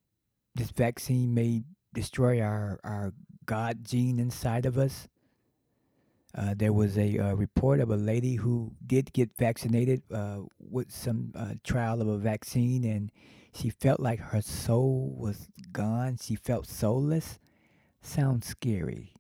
this 0.55 0.70
vaccine 0.70 1.35
may 1.35 1.64
destroy 1.92 2.40
our, 2.40 2.79
our 2.85 3.12
God 3.47 3.85
gene 3.85 4.18
inside 4.18 4.66
of 4.66 4.79
us. 4.79 5.09
Uh, 6.37 6.53
there 6.57 6.73
was 6.73 6.99
a 6.99 7.18
uh, 7.18 7.35
report 7.35 7.79
of 7.81 7.90
a 7.90 7.97
lady 7.97 8.35
who 8.35 8.73
did 8.85 9.12
get 9.12 9.31
vaccinated 9.38 10.03
uh, 10.12 10.40
with 10.59 10.90
some 10.90 11.33
uh, 11.37 11.55
trial 11.62 12.01
of 12.03 12.09
a 12.09 12.18
vaccine, 12.18 12.85
and 12.85 13.12
she 13.55 13.70
felt 13.70 14.01
like 14.01 14.18
her 14.18 14.42
soul 14.42 15.14
was 15.16 15.49
gone. 15.73 16.18
She 16.20 16.35
felt 16.35 16.66
soulless. 16.66 17.38
Sounds 18.03 18.47
scary. 18.49 19.14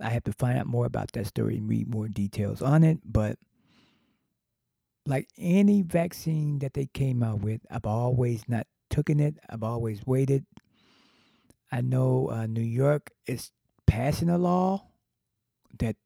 I 0.00 0.10
have 0.10 0.24
to 0.24 0.32
find 0.32 0.58
out 0.58 0.66
more 0.66 0.86
about 0.86 1.12
that 1.12 1.26
story 1.26 1.58
and 1.58 1.68
read 1.68 1.92
more 1.92 2.08
details 2.08 2.62
on 2.62 2.84
it. 2.84 3.00
But 3.04 3.38
like 5.06 5.28
any 5.36 5.82
vaccine 5.82 6.60
that 6.60 6.74
they 6.74 6.86
came 6.86 7.22
out 7.22 7.40
with, 7.40 7.62
I've 7.68 7.84
always 7.84 8.48
not 8.48 8.68
taken 8.90 9.18
it. 9.18 9.38
I've 9.50 9.64
always 9.64 10.06
waited. 10.06 10.46
I 11.72 11.80
know 11.80 12.30
uh, 12.30 12.46
New 12.46 12.62
York 12.62 13.10
is 13.26 13.50
passing 13.86 14.30
a 14.30 14.38
law 14.38 14.89
that 15.78 15.96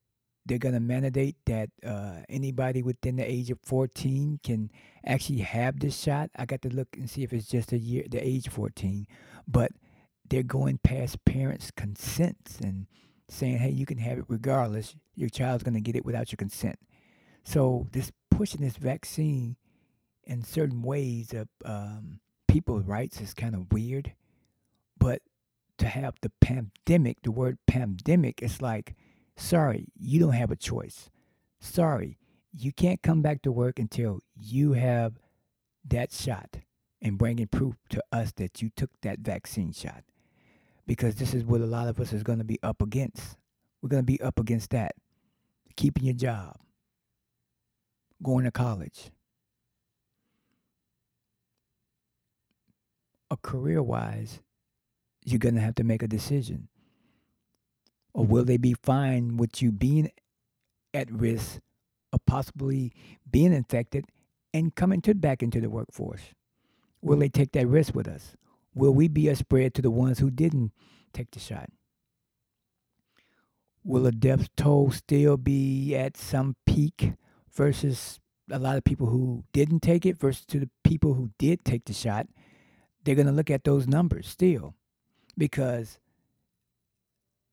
they're 0.47 0.59
going 0.59 0.75
to 0.75 0.81
mandate 0.81 1.37
that 1.47 1.71
uh, 1.85 2.21
anybody 2.29 2.83
within 2.83 3.17
the 3.17 3.31
age 3.31 3.51
of 3.51 3.59
14 3.63 4.41
can 4.43 4.71
actually 5.05 5.39
have 5.39 5.81
this 5.81 5.99
shot. 5.99 6.31
I 6.37 6.45
got 6.45 6.63
to 6.63 6.69
look 6.69 6.89
and 6.95 7.09
see 7.09 7.23
if 7.23 7.33
it's 7.33 7.49
just 7.49 7.73
a 7.73 7.79
year, 7.79 8.05
the 8.09 8.25
age 8.25 8.49
14, 8.49 9.07
but 9.49 9.73
they're 10.29 10.43
going 10.43 10.79
past 10.79 11.25
parents' 11.25 11.71
consents 11.71 12.59
and 12.61 12.87
saying, 13.29 13.59
hey, 13.59 13.71
you 13.71 13.87
can 13.87 13.99
have 13.99 14.19
it 14.19 14.25
regardless. 14.29 14.95
Your 15.15 15.29
child's 15.29 15.63
going 15.63 15.75
to 15.75 15.81
get 15.81 15.97
it 15.97 16.05
without 16.05 16.31
your 16.31 16.37
consent. 16.37 16.79
So 17.43 17.87
this 17.93 18.13
pushing 18.31 18.61
this 18.61 18.77
vaccine 18.77 19.57
in 20.25 20.43
certain 20.43 20.83
ways 20.83 21.33
of 21.33 21.49
um, 21.65 22.21
people's 22.49 22.85
rights 22.85 23.21
is 23.21 23.35
kind 23.35 23.55
of 23.55 23.73
weird, 23.73 24.13
but 24.99 25.23
to 25.79 25.87
have 25.87 26.15
the 26.23 26.33
pandemic, 26.41 27.19
the 27.23 27.31
word 27.31 27.59
pandemic, 27.67 28.41
it's 28.43 28.63
like 28.63 28.95
Sorry, 29.37 29.87
you 29.99 30.21
don't 30.21 30.33
have 30.33 30.51
a 30.51 30.57
choice. 30.57 31.11
Sorry, 31.61 32.19
you 32.53 32.73
can't 32.73 33.03
come 33.03 33.23
back 33.23 33.43
to 33.43 33.53
work 33.53 33.79
until 33.79 34.21
you 34.37 34.73
have 34.75 35.15
that 35.89 36.13
shot 36.13 36.59
and 37.03 37.19
bringing 37.19 37.47
proof 37.47 37.75
to 37.91 38.03
us 38.13 38.33
that 38.37 38.63
you 38.63 38.71
took 38.77 38.91
that 39.03 39.21
vaccine 39.21 39.73
shot. 39.73 40.05
Because 40.87 41.17
this 41.17 41.35
is 41.35 41.45
what 41.45 41.61
a 41.61 41.67
lot 41.67 41.89
of 41.89 41.99
us 42.01 42.13
is 42.13 42.23
going 42.23 42.39
to 42.39 42.45
be 42.45 42.59
up 42.63 42.83
against. 42.83 43.37
We're 43.83 43.89
going 43.89 44.03
to 44.03 44.07
be 44.07 44.21
up 44.21 44.39
against 44.39 44.71
that. 44.71 44.95
Keeping 45.77 46.05
your 46.05 46.15
job, 46.15 46.57
going 48.23 48.45
to 48.45 48.51
college, 48.53 49.11
a 53.31 53.37
career 53.37 53.83
wise, 53.83 54.41
you're 55.25 55.39
going 55.39 55.57
to 55.57 55.61
have 55.61 55.75
to 55.77 55.85
make 55.85 56.03
a 56.03 56.09
decision. 56.09 56.69
Or 58.15 58.25
will 58.25 58.45
they 58.45 58.57
be 58.57 58.75
fine 58.75 59.37
with 59.37 59.61
you 59.61 59.73
being 59.73 60.11
at 60.95 61.11
risk 61.11 61.59
of 62.13 62.25
possibly 62.27 62.93
being 63.31 63.53
infected 63.53 64.07
and 64.55 64.75
coming 64.75 65.03
to 65.03 65.15
back 65.15 65.43
into 65.43 65.61
the 65.61 65.69
workforce? 65.69 66.23
Will 67.03 67.19
they 67.19 67.29
take 67.29 67.53
that 67.53 67.67
risk 67.67 67.95
with 67.95 68.09
us? 68.09 68.37
Will 68.73 68.95
we 68.95 69.09
be 69.09 69.29
a 69.29 69.37
spread 69.37 69.75
to 69.75 69.83
the 69.83 69.91
ones 69.91 70.21
who 70.21 70.31
didn't 70.31 70.73
take 71.13 71.33
the 71.33 71.41
shot? 71.41 71.69
Will 73.83 74.07
a 74.07 74.13
death 74.13 74.49
toll 74.57 74.93
still 74.93 75.37
be 75.37 75.95
at 75.95 76.17
some 76.17 76.57
peak 76.65 77.13
versus 77.53 78.21
a 78.51 78.59
lot 78.59 78.77
of 78.77 78.85
people 78.85 79.09
who 79.09 79.45
didn't 79.53 79.81
take 79.81 80.07
it 80.07 80.19
versus 80.19 80.47
to 80.47 80.61
the 80.61 80.71
people 80.85 81.15
who 81.15 81.31
did 81.39 81.65
take 81.65 81.85
the 81.85 81.93
shot? 81.93 82.27
They're 83.05 83.15
going 83.15 83.27
to 83.27 83.33
look 83.33 83.51
at 83.51 83.65
those 83.65 83.87
numbers 83.87 84.29
still 84.29 84.75
because 85.37 85.99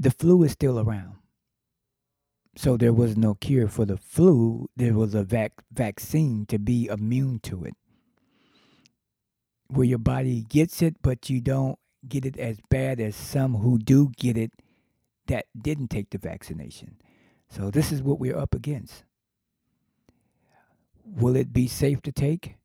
the 0.02 0.10
flu 0.12 0.42
is 0.44 0.52
still 0.52 0.80
around. 0.80 1.16
So 2.56 2.76
there 2.76 2.92
was 2.92 3.16
no 3.16 3.36
cure 3.36 3.68
for 3.68 3.86
the 3.86 3.98
flu. 3.98 4.68
There 4.76 4.96
was 4.96 5.14
a 5.14 5.24
vac- 5.24 5.64
vaccine 5.72 6.46
to 6.48 6.58
be 6.58 6.88
immune 6.88 7.40
to 7.44 7.64
it. 7.64 7.76
Where 9.68 9.86
your 9.86 10.00
body 10.00 10.42
gets 10.50 10.82
it, 10.82 10.98
but 11.02 11.30
you 11.30 11.40
don't 11.40 11.78
get 12.08 12.26
it 12.26 12.38
as 12.38 12.58
bad 12.70 13.00
as 13.00 13.16
some 13.16 13.56
who 13.56 13.78
do 13.78 14.12
get 14.18 14.38
it 14.38 14.52
that 15.28 15.46
didn't 15.58 15.90
take 15.90 16.10
the 16.10 16.18
vaccination. 16.18 16.98
So 17.50 17.70
this 17.70 17.92
is 17.92 18.02
what 18.02 18.20
we're 18.20 18.38
up 18.38 18.56
against. 18.56 19.04
Will 21.06 21.36
it 21.36 21.54
be 21.54 21.68
safe 21.68 22.02
to 22.02 22.12
take? 22.12 22.56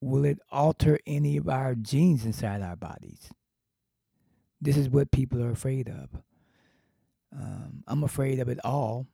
Will 0.00 0.24
it 0.24 0.38
alter 0.52 0.98
any 1.06 1.36
of 1.36 1.48
our 1.48 1.74
genes 1.74 2.24
inside 2.24 2.62
our 2.62 2.76
bodies? 2.76 3.30
This 4.60 4.76
is 4.76 4.88
what 4.88 5.10
people 5.10 5.42
are 5.42 5.50
afraid 5.50 5.88
of. 5.88 6.08
Um, 7.36 7.82
I'm 7.86 8.04
afraid 8.04 8.38
of 8.38 8.48
it 8.48 8.58
all. 8.64 9.06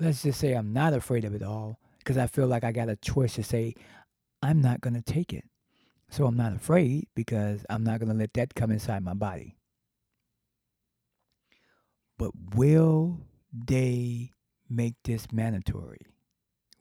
Let's 0.00 0.22
just 0.22 0.40
say 0.40 0.52
I'm 0.52 0.72
not 0.72 0.92
afraid 0.92 1.24
of 1.24 1.34
it 1.34 1.42
all 1.42 1.78
because 1.98 2.18
I 2.18 2.26
feel 2.26 2.46
like 2.46 2.64
I 2.64 2.72
got 2.72 2.88
a 2.88 2.96
choice 2.96 3.34
to 3.34 3.42
say, 3.42 3.74
I'm 4.42 4.60
not 4.60 4.80
going 4.80 4.94
to 4.94 5.02
take 5.02 5.32
it. 5.32 5.44
So 6.10 6.26
I'm 6.26 6.36
not 6.36 6.54
afraid 6.54 7.08
because 7.14 7.64
I'm 7.70 7.82
not 7.84 7.98
going 7.98 8.10
to 8.10 8.18
let 8.18 8.34
that 8.34 8.54
come 8.54 8.70
inside 8.70 9.02
my 9.02 9.14
body. 9.14 9.56
But 12.18 12.32
will 12.54 13.20
they 13.52 14.32
make 14.68 14.94
this 15.04 15.32
mandatory? 15.32 16.06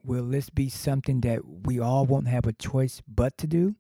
Will 0.03 0.25
this 0.25 0.49
be 0.49 0.69
something 0.69 1.21
that 1.21 1.41
we 1.65 1.79
all 1.79 2.05
won't 2.05 2.27
have 2.27 2.45
a 2.45 2.53
choice 2.53 3.01
but 3.07 3.37
to 3.37 3.47
do? 3.47 3.75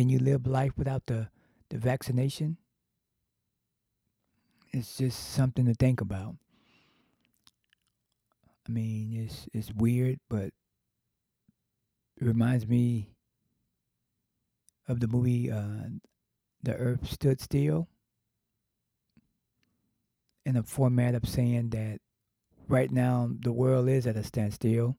Can 0.00 0.08
you 0.08 0.18
live 0.18 0.46
life 0.46 0.72
without 0.78 1.04
the, 1.04 1.28
the 1.68 1.76
vaccination? 1.76 2.56
It's 4.72 4.96
just 4.96 5.34
something 5.34 5.66
to 5.66 5.74
think 5.74 6.00
about. 6.00 6.36
I 8.66 8.72
mean, 8.72 9.12
it's 9.12 9.46
it's 9.52 9.70
weird, 9.74 10.18
but 10.30 10.54
it 12.16 12.22
reminds 12.22 12.66
me 12.66 13.10
of 14.88 15.00
the 15.00 15.06
movie 15.06 15.50
uh, 15.50 15.90
"The 16.62 16.76
Earth 16.76 17.06
Stood 17.06 17.38
Still," 17.38 17.86
in 20.46 20.56
a 20.56 20.62
format 20.62 21.14
of 21.14 21.28
saying 21.28 21.68
that 21.76 22.00
right 22.68 22.90
now 22.90 23.28
the 23.38 23.52
world 23.52 23.90
is 23.90 24.06
at 24.06 24.16
a 24.16 24.24
standstill 24.24 24.96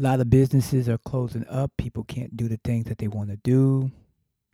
a 0.00 0.02
lot 0.02 0.20
of 0.20 0.30
businesses 0.30 0.88
are 0.88 0.98
closing 0.98 1.46
up. 1.46 1.72
People 1.76 2.04
can't 2.04 2.34
do 2.34 2.48
the 2.48 2.58
things 2.64 2.86
that 2.86 2.98
they 2.98 3.08
want 3.08 3.28
to 3.28 3.36
do. 3.36 3.90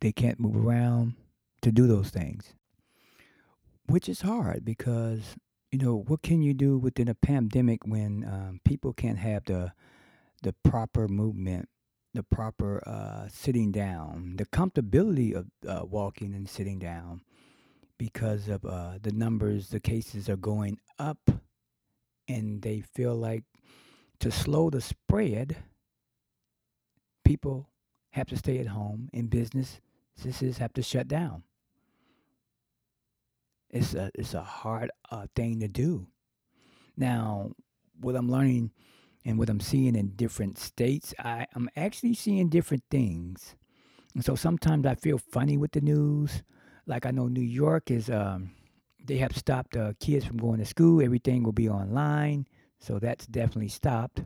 They 0.00 0.10
can't 0.10 0.40
move 0.40 0.56
around 0.56 1.14
to 1.62 1.70
do 1.70 1.86
those 1.86 2.10
things, 2.10 2.54
which 3.86 4.08
is 4.08 4.22
hard 4.22 4.64
because 4.64 5.36
you 5.70 5.78
know 5.78 6.04
what 6.08 6.22
can 6.22 6.42
you 6.42 6.52
do 6.52 6.76
within 6.76 7.08
a 7.08 7.14
pandemic 7.14 7.86
when 7.86 8.24
um, 8.24 8.60
people 8.64 8.92
can't 8.92 9.18
have 9.18 9.44
the 9.44 9.72
the 10.42 10.52
proper 10.64 11.06
movement, 11.06 11.68
the 12.12 12.24
proper 12.24 12.82
uh, 12.86 13.28
sitting 13.28 13.70
down, 13.70 14.34
the 14.36 14.46
comfortability 14.46 15.32
of 15.32 15.46
uh, 15.66 15.84
walking 15.84 16.34
and 16.34 16.48
sitting 16.48 16.78
down 16.80 17.22
because 17.98 18.48
of 18.48 18.64
uh, 18.64 18.98
the 19.00 19.12
numbers, 19.12 19.68
the 19.68 19.80
cases 19.80 20.28
are 20.28 20.36
going 20.36 20.78
up, 20.98 21.30
and 22.28 22.62
they 22.62 22.80
feel 22.80 23.14
like 23.14 23.44
to 24.20 24.30
slow 24.30 24.70
the 24.70 24.80
spread, 24.80 25.56
people 27.24 27.68
have 28.10 28.28
to 28.28 28.36
stay 28.36 28.58
at 28.58 28.68
home 28.68 29.08
and 29.12 29.30
businesses 29.30 30.58
have 30.58 30.72
to 30.74 30.82
shut 30.82 31.08
down. 31.08 31.42
It's 33.70 33.94
a 33.94 34.10
it's 34.14 34.34
a 34.34 34.42
hard 34.42 34.90
uh, 35.10 35.26
thing 35.34 35.60
to 35.60 35.68
do. 35.68 36.06
Now, 36.96 37.50
what 38.00 38.16
I'm 38.16 38.30
learning 38.30 38.70
and 39.24 39.38
what 39.38 39.50
I'm 39.50 39.60
seeing 39.60 39.96
in 39.96 40.10
different 40.16 40.58
states, 40.58 41.12
I, 41.18 41.46
I'm 41.54 41.68
actually 41.76 42.14
seeing 42.14 42.48
different 42.48 42.84
things. 42.90 43.56
And 44.14 44.24
so 44.24 44.34
sometimes 44.34 44.86
I 44.86 44.94
feel 44.94 45.18
funny 45.18 45.58
with 45.58 45.72
the 45.72 45.80
news. 45.80 46.42
Like 46.86 47.04
I 47.04 47.10
know 47.10 47.26
New 47.26 47.42
York 47.42 47.90
is, 47.90 48.08
um, 48.08 48.52
they 49.04 49.18
have 49.18 49.36
stopped 49.36 49.76
uh, 49.76 49.92
kids 50.00 50.24
from 50.24 50.38
going 50.38 50.58
to 50.60 50.64
school. 50.64 51.02
Everything 51.02 51.42
will 51.42 51.52
be 51.52 51.68
online. 51.68 52.46
So 52.80 52.98
that's 52.98 53.26
definitely 53.26 53.68
stopped. 53.68 54.24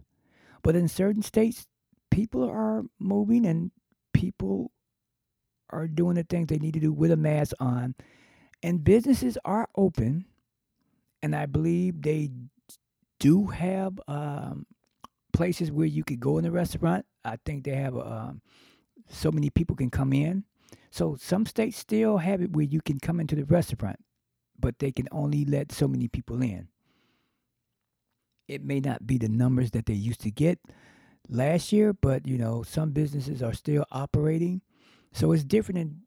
But 0.62 0.76
in 0.76 0.88
certain 0.88 1.22
states, 1.22 1.66
people 2.10 2.48
are 2.48 2.82
moving 2.98 3.46
and 3.46 3.70
people 4.12 4.72
are 5.70 5.86
doing 5.86 6.16
the 6.16 6.24
things 6.24 6.48
they 6.48 6.58
need 6.58 6.74
to 6.74 6.80
do 6.80 6.92
with 6.92 7.10
a 7.10 7.16
mask 7.16 7.54
on. 7.60 7.94
And 8.62 8.84
businesses 8.84 9.38
are 9.44 9.68
open. 9.76 10.26
And 11.22 11.34
I 11.34 11.46
believe 11.46 12.02
they 12.02 12.30
do 13.18 13.46
have 13.46 14.00
um, 14.08 14.66
places 15.32 15.70
where 15.70 15.86
you 15.86 16.02
could 16.04 16.20
go 16.20 16.38
in 16.38 16.44
the 16.44 16.50
restaurant. 16.50 17.06
I 17.24 17.36
think 17.44 17.64
they 17.64 17.76
have 17.76 17.96
um, 17.96 18.42
so 19.08 19.30
many 19.30 19.50
people 19.50 19.76
can 19.76 19.90
come 19.90 20.12
in. 20.12 20.44
So 20.90 21.16
some 21.20 21.46
states 21.46 21.78
still 21.78 22.18
have 22.18 22.42
it 22.42 22.52
where 22.52 22.64
you 22.64 22.80
can 22.80 22.98
come 22.98 23.20
into 23.20 23.36
the 23.36 23.44
restaurant, 23.44 24.00
but 24.58 24.78
they 24.78 24.90
can 24.90 25.08
only 25.12 25.44
let 25.44 25.72
so 25.72 25.86
many 25.86 26.08
people 26.08 26.42
in. 26.42 26.68
It 28.50 28.64
may 28.64 28.80
not 28.80 29.06
be 29.06 29.16
the 29.16 29.28
numbers 29.28 29.70
that 29.70 29.86
they 29.86 29.94
used 29.94 30.20
to 30.22 30.30
get 30.30 30.58
last 31.28 31.72
year, 31.72 31.92
but 31.92 32.26
you 32.26 32.36
know 32.36 32.64
some 32.64 32.90
businesses 32.90 33.42
are 33.42 33.54
still 33.54 33.84
operating, 33.92 34.60
so 35.12 35.30
it's 35.30 35.44
different 35.44 35.78
in 35.78 36.00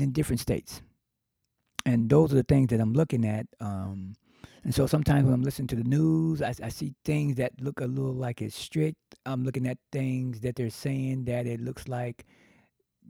in 0.00 0.12
different 0.12 0.40
states. 0.40 0.80
And 1.84 2.08
those 2.08 2.32
are 2.32 2.36
the 2.36 2.44
things 2.44 2.68
that 2.68 2.80
I'm 2.80 2.92
looking 2.92 3.24
at. 3.24 3.46
Um, 3.60 4.14
and 4.62 4.74
so 4.74 4.86
sometimes 4.86 5.24
when 5.24 5.34
I'm 5.34 5.42
listening 5.42 5.68
to 5.68 5.76
the 5.76 5.84
news, 5.84 6.42
I, 6.42 6.54
I, 6.62 6.68
see 6.68 6.92
things 7.04 7.36
that 7.36 7.52
look 7.60 7.80
a 7.80 7.86
little 7.86 8.12
like 8.12 8.42
it's 8.42 8.54
strict. 8.54 8.98
I'm 9.24 9.42
looking 9.42 9.66
at 9.66 9.78
things 9.90 10.40
that 10.40 10.56
they're 10.56 10.70
saying 10.70 11.24
that 11.24 11.46
it 11.46 11.60
looks 11.60 11.88
like 11.88 12.26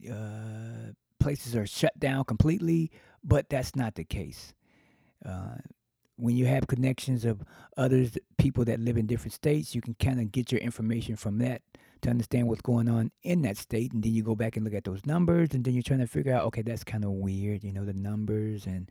uh, 0.09 0.93
places 1.19 1.57
are 1.57 1.67
shut 1.67 1.99
down 1.99 2.25
completely, 2.25 2.93
but 3.25 3.49
that's 3.51 3.75
not 3.75 3.97
the 3.97 4.05
case. 4.05 4.55
Uh, 5.25 5.57
when 6.19 6.37
you 6.37 6.47
have 6.47 6.67
connections 6.67 7.25
of 7.25 7.43
others, 7.77 8.19
people 8.39 8.65
that 8.65 8.81
live 8.81 8.97
in 8.97 9.07
different 9.07 9.33
states, 9.33 9.75
you 9.75 9.81
can 9.81 9.95
kind 9.95 10.21
of 10.21 10.33
get 10.33 10.51
your 10.51 10.61
information 10.61 11.15
from 11.17 11.39
that 11.39 11.63
to 12.03 12.11
understand 12.11 12.49
what's 12.49 12.61
going 12.61 12.89
on 12.89 13.11
in 13.23 13.43
that 13.43 13.57
state. 13.57 13.93
And 13.93 14.03
then 14.03 14.13
you 14.13 14.23
go 14.23 14.35
back 14.35 14.57
and 14.57 14.65
look 14.65 14.75
at 14.75 14.85
those 14.85 15.07
numbers, 15.07 15.51
and 15.53 15.65
then 15.65 15.75
you're 15.75 15.83
trying 15.83 16.01
to 16.01 16.07
figure 16.07 16.35
out, 16.35 16.45
okay, 16.47 16.63
that's 16.63 16.85
kind 16.85 17.05
of 17.05 17.13
weird, 17.13 17.63
you 17.63 17.73
know, 17.73 17.85
the 17.85 17.93
numbers. 17.93 18.67
And 18.67 18.91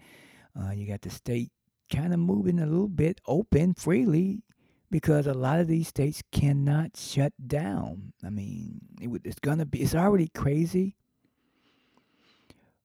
uh, 0.57 0.71
you 0.71 0.88
got 0.88 1.01
the 1.01 1.09
state 1.09 1.51
kind 1.91 2.13
of 2.13 2.19
moving 2.19 2.59
a 2.59 2.65
little 2.65 2.88
bit 2.88 3.19
open 3.28 3.73
freely 3.73 4.43
because 4.89 5.28
a 5.28 5.34
lot 5.34 5.59
of 5.59 5.67
these 5.67 5.89
states 5.89 6.23
cannot 6.32 6.95
shut 6.95 7.34
down. 7.45 8.13
I 8.25 8.30
mean, 8.30 8.80
it, 9.01 9.09
it's 9.25 9.39
gonna 9.39 9.65
be. 9.65 9.82
It's 9.82 9.95
already 9.95 10.30
crazy. 10.30 10.95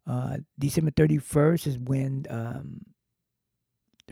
Uh, 0.04 0.38
December 0.58 0.90
thirty 0.90 1.18
first 1.18 1.66
is 1.66 1.78
when 1.78 2.26
um, 2.28 2.80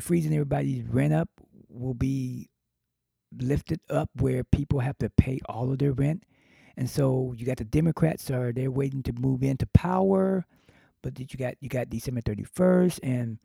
freezing 0.01 0.32
everybody's 0.32 0.84
rent 0.84 1.12
up 1.12 1.28
will 1.68 1.94
be 1.94 2.48
lifted 3.38 3.80
up, 3.88 4.11
where 4.18 4.42
people 4.42 4.80
have 4.80 4.98
to 4.98 5.11
pay 5.11 5.38
all 5.48 5.70
of 5.70 5.78
their 5.78 5.92
rent, 5.92 6.24
and 6.76 6.90
so 6.90 7.34
you 7.36 7.46
got 7.46 7.59
the 7.59 7.64
Democrats 7.64 8.30
are 8.30 8.53
they're 8.53 8.70
waiting 8.70 9.03
to 9.05 9.12
move 9.12 9.42
into 9.42 9.66
power, 9.74 10.46
but 11.03 11.18
you 11.18 11.26
got 11.38 11.55
you 11.61 11.68
got 11.68 11.90
December 11.90 12.20
thirty 12.20 12.44
first, 12.44 13.01
and 13.03 13.38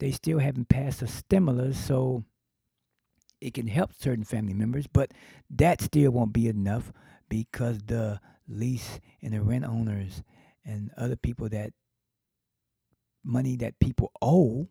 they 0.00 0.10
still 0.10 0.38
haven't 0.38 0.68
passed 0.68 1.02
a 1.02 1.06
stimulus, 1.06 1.78
so 1.78 2.24
it 3.40 3.54
can 3.54 3.68
help 3.68 3.92
certain 3.96 4.24
family 4.24 4.54
members, 4.54 4.86
but 4.92 5.12
that 5.50 5.80
still 5.80 6.10
won't 6.10 6.32
be 6.32 6.48
enough 6.48 6.92
because 7.28 7.78
the 7.86 8.20
lease 8.48 8.98
and 9.22 9.32
the 9.32 9.40
rent 9.40 9.64
owners 9.64 10.22
and 10.64 10.90
other 10.96 11.16
people 11.16 11.48
that 11.48 11.72
money 13.24 13.56
that 13.56 13.78
people 13.78 14.10
owe, 14.22 14.66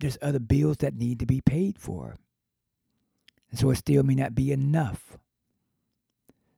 there's 0.00 0.18
other 0.20 0.38
bills 0.38 0.78
that 0.78 0.94
need 0.94 1.20
to 1.20 1.26
be 1.26 1.40
paid 1.40 1.78
for. 1.78 2.16
And 3.50 3.58
so 3.58 3.70
it 3.70 3.76
still 3.76 4.02
may 4.02 4.14
not 4.14 4.34
be 4.34 4.52
enough. 4.52 5.18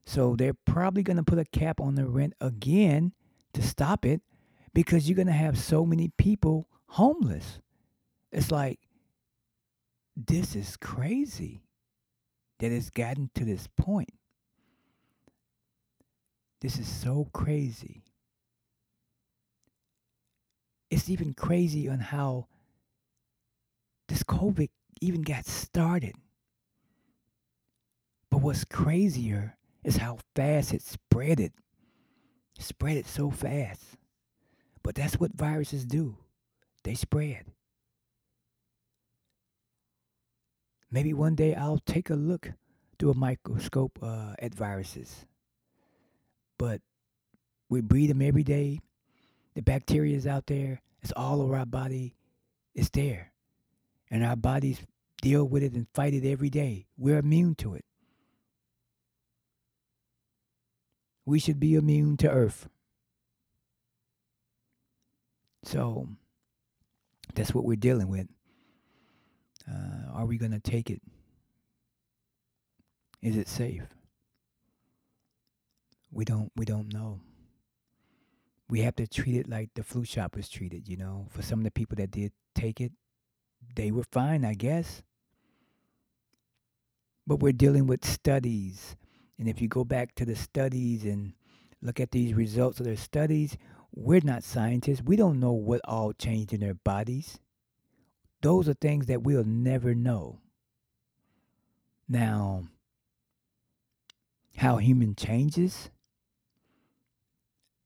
So 0.05 0.35
they're 0.35 0.53
probably 0.53 1.03
going 1.03 1.17
to 1.17 1.23
put 1.23 1.39
a 1.39 1.45
cap 1.45 1.79
on 1.79 1.95
the 1.95 2.07
rent 2.07 2.33
again 2.41 3.13
to 3.53 3.61
stop 3.61 4.05
it 4.05 4.21
because 4.73 5.07
you're 5.07 5.15
going 5.15 5.27
to 5.27 5.33
have 5.33 5.57
so 5.57 5.85
many 5.85 6.11
people 6.17 6.67
homeless. 6.87 7.59
It's 8.31 8.51
like 8.51 8.79
this 10.15 10.55
is 10.55 10.77
crazy 10.77 11.63
that 12.59 12.71
it's 12.71 12.89
gotten 12.89 13.29
to 13.35 13.45
this 13.45 13.67
point. 13.77 14.13
This 16.61 16.77
is 16.77 16.87
so 16.87 17.27
crazy. 17.33 18.03
It's 20.89 21.09
even 21.09 21.33
crazy 21.33 21.89
on 21.89 21.99
how 21.99 22.47
this 24.07 24.23
COVID 24.23 24.69
even 25.01 25.21
got 25.21 25.45
started. 25.45 26.15
But 28.29 28.41
what's 28.41 28.65
crazier 28.65 29.57
is 29.83 29.97
how 29.97 30.19
fast 30.35 30.73
it 30.73 30.81
spread 30.81 31.39
it. 31.39 31.53
Spread 32.57 32.97
it 32.97 33.07
so 33.07 33.29
fast. 33.29 33.81
But 34.81 34.95
that's 34.95 35.19
what 35.19 35.33
viruses 35.33 35.85
do. 35.85 36.17
They 36.83 36.95
spread. 36.95 37.45
Maybe 40.91 41.13
one 41.13 41.35
day 41.35 41.55
I'll 41.55 41.79
take 41.79 42.09
a 42.09 42.15
look 42.15 42.51
through 42.99 43.11
a 43.11 43.15
microscope 43.15 43.99
uh, 44.01 44.35
at 44.39 44.53
viruses. 44.53 45.25
But 46.57 46.81
we 47.69 47.81
breathe 47.81 48.09
them 48.09 48.21
every 48.21 48.43
day. 48.43 48.79
The 49.55 49.61
bacteria 49.61 50.15
is 50.15 50.27
out 50.27 50.45
there. 50.45 50.81
It's 51.01 51.11
all 51.15 51.41
over 51.41 51.55
our 51.55 51.65
body. 51.65 52.15
It's 52.75 52.89
there. 52.89 53.32
And 54.13 54.23
our 54.23 54.35
bodies 54.35 54.77
deal 55.23 55.43
with 55.43 55.63
it 55.63 55.73
and 55.73 55.87
fight 55.95 56.13
it 56.13 56.23
every 56.23 56.51
day. 56.51 56.85
We're 56.99 57.17
immune 57.17 57.55
to 57.55 57.73
it. 57.73 57.83
We 61.25 61.39
should 61.39 61.59
be 61.59 61.73
immune 61.73 62.17
to 62.17 62.29
earth. 62.29 62.69
So 65.63 66.09
that's 67.33 67.55
what 67.55 67.63
we're 67.63 67.75
dealing 67.75 68.07
with. 68.07 68.27
Uh, 69.67 70.11
are 70.13 70.27
we 70.27 70.37
going 70.37 70.51
to 70.51 70.59
take 70.59 70.91
it? 70.91 71.01
Is 73.23 73.35
it 73.35 73.47
safe? 73.47 73.81
We 76.11 76.23
don't. 76.23 76.51
We 76.55 76.65
don't 76.65 76.93
know. 76.93 77.19
We 78.69 78.81
have 78.81 78.95
to 78.97 79.07
treat 79.07 79.37
it 79.37 79.49
like 79.49 79.71
the 79.73 79.83
flu 79.83 80.05
shot 80.05 80.35
was 80.35 80.49
treated. 80.49 80.87
You 80.87 80.97
know, 80.97 81.25
for 81.31 81.41
some 81.41 81.61
of 81.61 81.65
the 81.65 81.71
people 81.71 81.95
that 81.95 82.11
did 82.11 82.31
take 82.53 82.79
it, 82.79 82.91
they 83.75 83.91
were 83.91 84.05
fine, 84.11 84.45
I 84.45 84.53
guess. 84.53 85.03
But 87.25 87.39
we're 87.39 87.53
dealing 87.53 87.87
with 87.87 88.05
studies, 88.05 88.95
and 89.39 89.47
if 89.47 89.61
you 89.61 89.67
go 89.67 89.83
back 89.83 90.13
to 90.15 90.25
the 90.25 90.35
studies 90.35 91.05
and 91.05 91.33
look 91.81 91.99
at 91.99 92.11
these 92.11 92.33
results 92.33 92.79
of 92.79 92.85
their 92.85 92.97
studies, 92.97 93.57
we're 93.95 94.21
not 94.23 94.43
scientists. 94.43 95.01
We 95.03 95.15
don't 95.15 95.39
know 95.39 95.51
what 95.53 95.81
all 95.85 96.13
changed 96.13 96.53
in 96.53 96.59
their 96.59 96.73
bodies. 96.73 97.39
Those 98.41 98.67
are 98.67 98.73
things 98.73 99.05
that 99.05 99.23
we'll 99.23 99.45
never 99.45 99.95
know. 99.95 100.39
Now, 102.09 102.63
how 104.57 104.77
human 104.77 105.15
changes, 105.15 105.89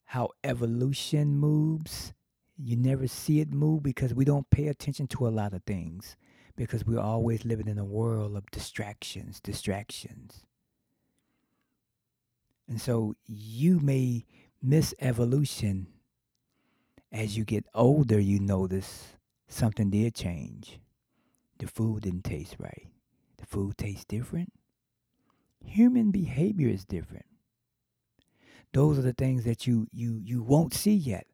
how 0.05 0.29
evolution 0.43 1.37
moves, 1.37 2.13
you 2.57 2.75
never 2.75 3.07
see 3.07 3.39
it 3.39 3.51
move 3.51 3.83
because 3.83 4.13
we 4.13 4.25
don't 4.25 4.49
pay 4.49 4.67
attention 4.67 5.07
to 5.07 5.27
a 5.27 5.29
lot 5.29 5.53
of 5.53 5.63
things 5.63 6.15
because 6.55 6.85
we're 6.85 6.99
always 6.99 7.45
living 7.45 7.67
in 7.67 7.77
a 7.77 7.85
world 7.85 8.35
of 8.35 8.49
distractions, 8.51 9.39
distractions. 9.39 10.43
And 12.67 12.81
so 12.81 13.15
you 13.25 13.79
may 13.79 14.25
miss 14.61 14.93
evolution 14.99 15.87
as 17.11 17.37
you 17.37 17.45
get 17.45 17.65
older, 17.73 18.19
you 18.19 18.39
notice 18.39 19.13
something 19.47 19.89
did 19.89 20.15
change. 20.15 20.79
The 21.59 21.67
food 21.67 22.03
didn't 22.03 22.23
taste 22.23 22.55
right. 22.59 22.87
The 23.37 23.45
food 23.45 23.77
tastes 23.77 24.05
different. 24.05 24.51
Human 25.63 26.11
behavior 26.11 26.69
is 26.69 26.85
different. 26.85 27.25
Those 28.73 28.99
are 28.99 29.03
the 29.03 29.13
things 29.13 29.45
that 29.45 29.65
you 29.65 29.87
you 29.91 30.19
you 30.23 30.43
won't 30.43 30.73
see 30.73 30.93
yet 30.93 31.25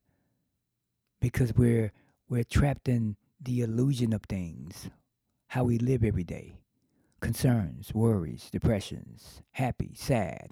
because 1.23 1.55
we're 1.55 1.93
we're 2.29 2.43
trapped 2.43 2.89
in 2.89 3.15
the 3.41 3.61
illusion 3.61 4.13
of 4.13 4.23
things, 4.23 4.89
how 5.47 5.63
we 5.63 5.79
live 5.79 6.03
every 6.03 6.25
day. 6.25 6.55
concerns, 7.21 7.93
worries, 7.93 8.49
depressions, 8.51 9.43
happy, 9.53 9.93
sad. 9.95 10.51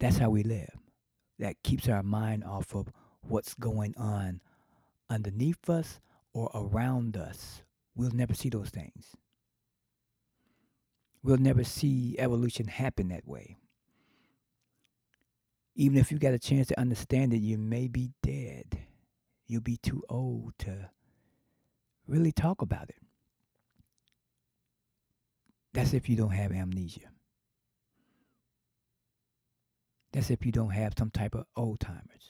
That's 0.00 0.18
how 0.18 0.30
we 0.30 0.42
live. 0.44 0.70
That 1.38 1.62
keeps 1.64 1.88
our 1.88 2.02
mind 2.02 2.44
off 2.44 2.74
of 2.74 2.88
what's 3.22 3.54
going 3.54 3.94
on 3.98 4.40
underneath 5.10 5.70
us 5.70 6.00
or 6.34 6.50
around 6.54 7.16
us. 7.16 7.62
We'll 7.96 8.12
never 8.12 8.34
see 8.34 8.50
those 8.50 8.70
things. 8.70 9.16
We'll 11.22 11.38
never 11.38 11.64
see 11.64 12.16
evolution 12.18 12.68
happen 12.68 13.08
that 13.08 13.26
way. 13.26 13.56
Even 15.76 15.98
if 15.98 16.12
you 16.12 16.18
got 16.18 16.34
a 16.34 16.38
chance 16.40 16.68
to 16.68 16.80
understand 16.80 17.34
it, 17.34 17.38
you 17.38 17.58
may 17.58 17.88
be 17.88 18.10
dead. 18.22 18.78
You'll 19.50 19.62
be 19.62 19.78
too 19.78 20.04
old 20.08 20.52
to 20.60 20.90
really 22.06 22.30
talk 22.30 22.62
about 22.62 22.88
it. 22.88 23.02
That's 25.74 25.92
if 25.92 26.08
you 26.08 26.14
don't 26.14 26.30
have 26.30 26.52
amnesia. 26.52 27.08
That's 30.12 30.30
if 30.30 30.46
you 30.46 30.52
don't 30.52 30.70
have 30.70 30.92
some 30.96 31.10
type 31.10 31.34
of 31.34 31.46
old 31.56 31.80
timers. 31.80 32.28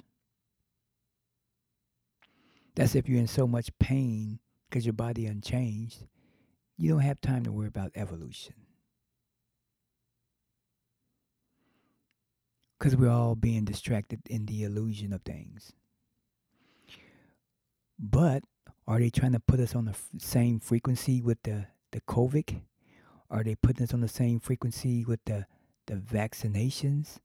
That's 2.74 2.94
if 2.94 3.06
you're 3.06 3.20
in 3.20 3.26
so 3.26 3.46
much 3.46 3.68
pain 3.78 4.38
because 4.70 4.86
your 4.86 4.94
body 4.94 5.26
unchanged, 5.26 6.06
you 6.78 6.88
don't 6.88 7.00
have 7.00 7.20
time 7.20 7.44
to 7.44 7.52
worry 7.52 7.68
about 7.68 7.92
evolution. 7.96 8.54
Because 12.78 12.96
we're 12.96 13.10
all 13.10 13.34
being 13.34 13.66
distracted 13.66 14.22
in 14.30 14.46
the 14.46 14.62
illusion 14.64 15.12
of 15.12 15.20
things. 15.20 15.74
But 18.00 18.42
are 18.88 18.98
they 18.98 19.10
trying 19.10 19.32
to 19.32 19.40
put 19.40 19.60
us 19.60 19.74
on 19.74 19.84
the 19.84 19.90
f- 19.90 20.08
same 20.18 20.58
frequency 20.58 21.20
with 21.20 21.42
the, 21.42 21.66
the 21.92 22.00
COVID? 22.00 22.62
Are 23.30 23.44
they 23.44 23.54
putting 23.54 23.84
us 23.84 23.92
on 23.92 24.00
the 24.00 24.08
same 24.08 24.40
frequency 24.40 25.04
with 25.04 25.20
the, 25.26 25.46
the 25.86 25.94
vaccinations? 25.94 27.18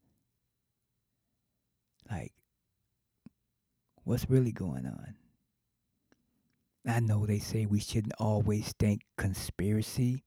Like, 2.12 2.34
what's 4.04 4.30
really 4.30 4.52
going 4.52 4.86
on? 4.86 5.16
I 6.86 7.00
know 7.00 7.26
they 7.26 7.40
say 7.40 7.66
we 7.66 7.80
shouldn't 7.80 8.14
always 8.20 8.74
think 8.74 9.02
conspiracy, 9.18 10.24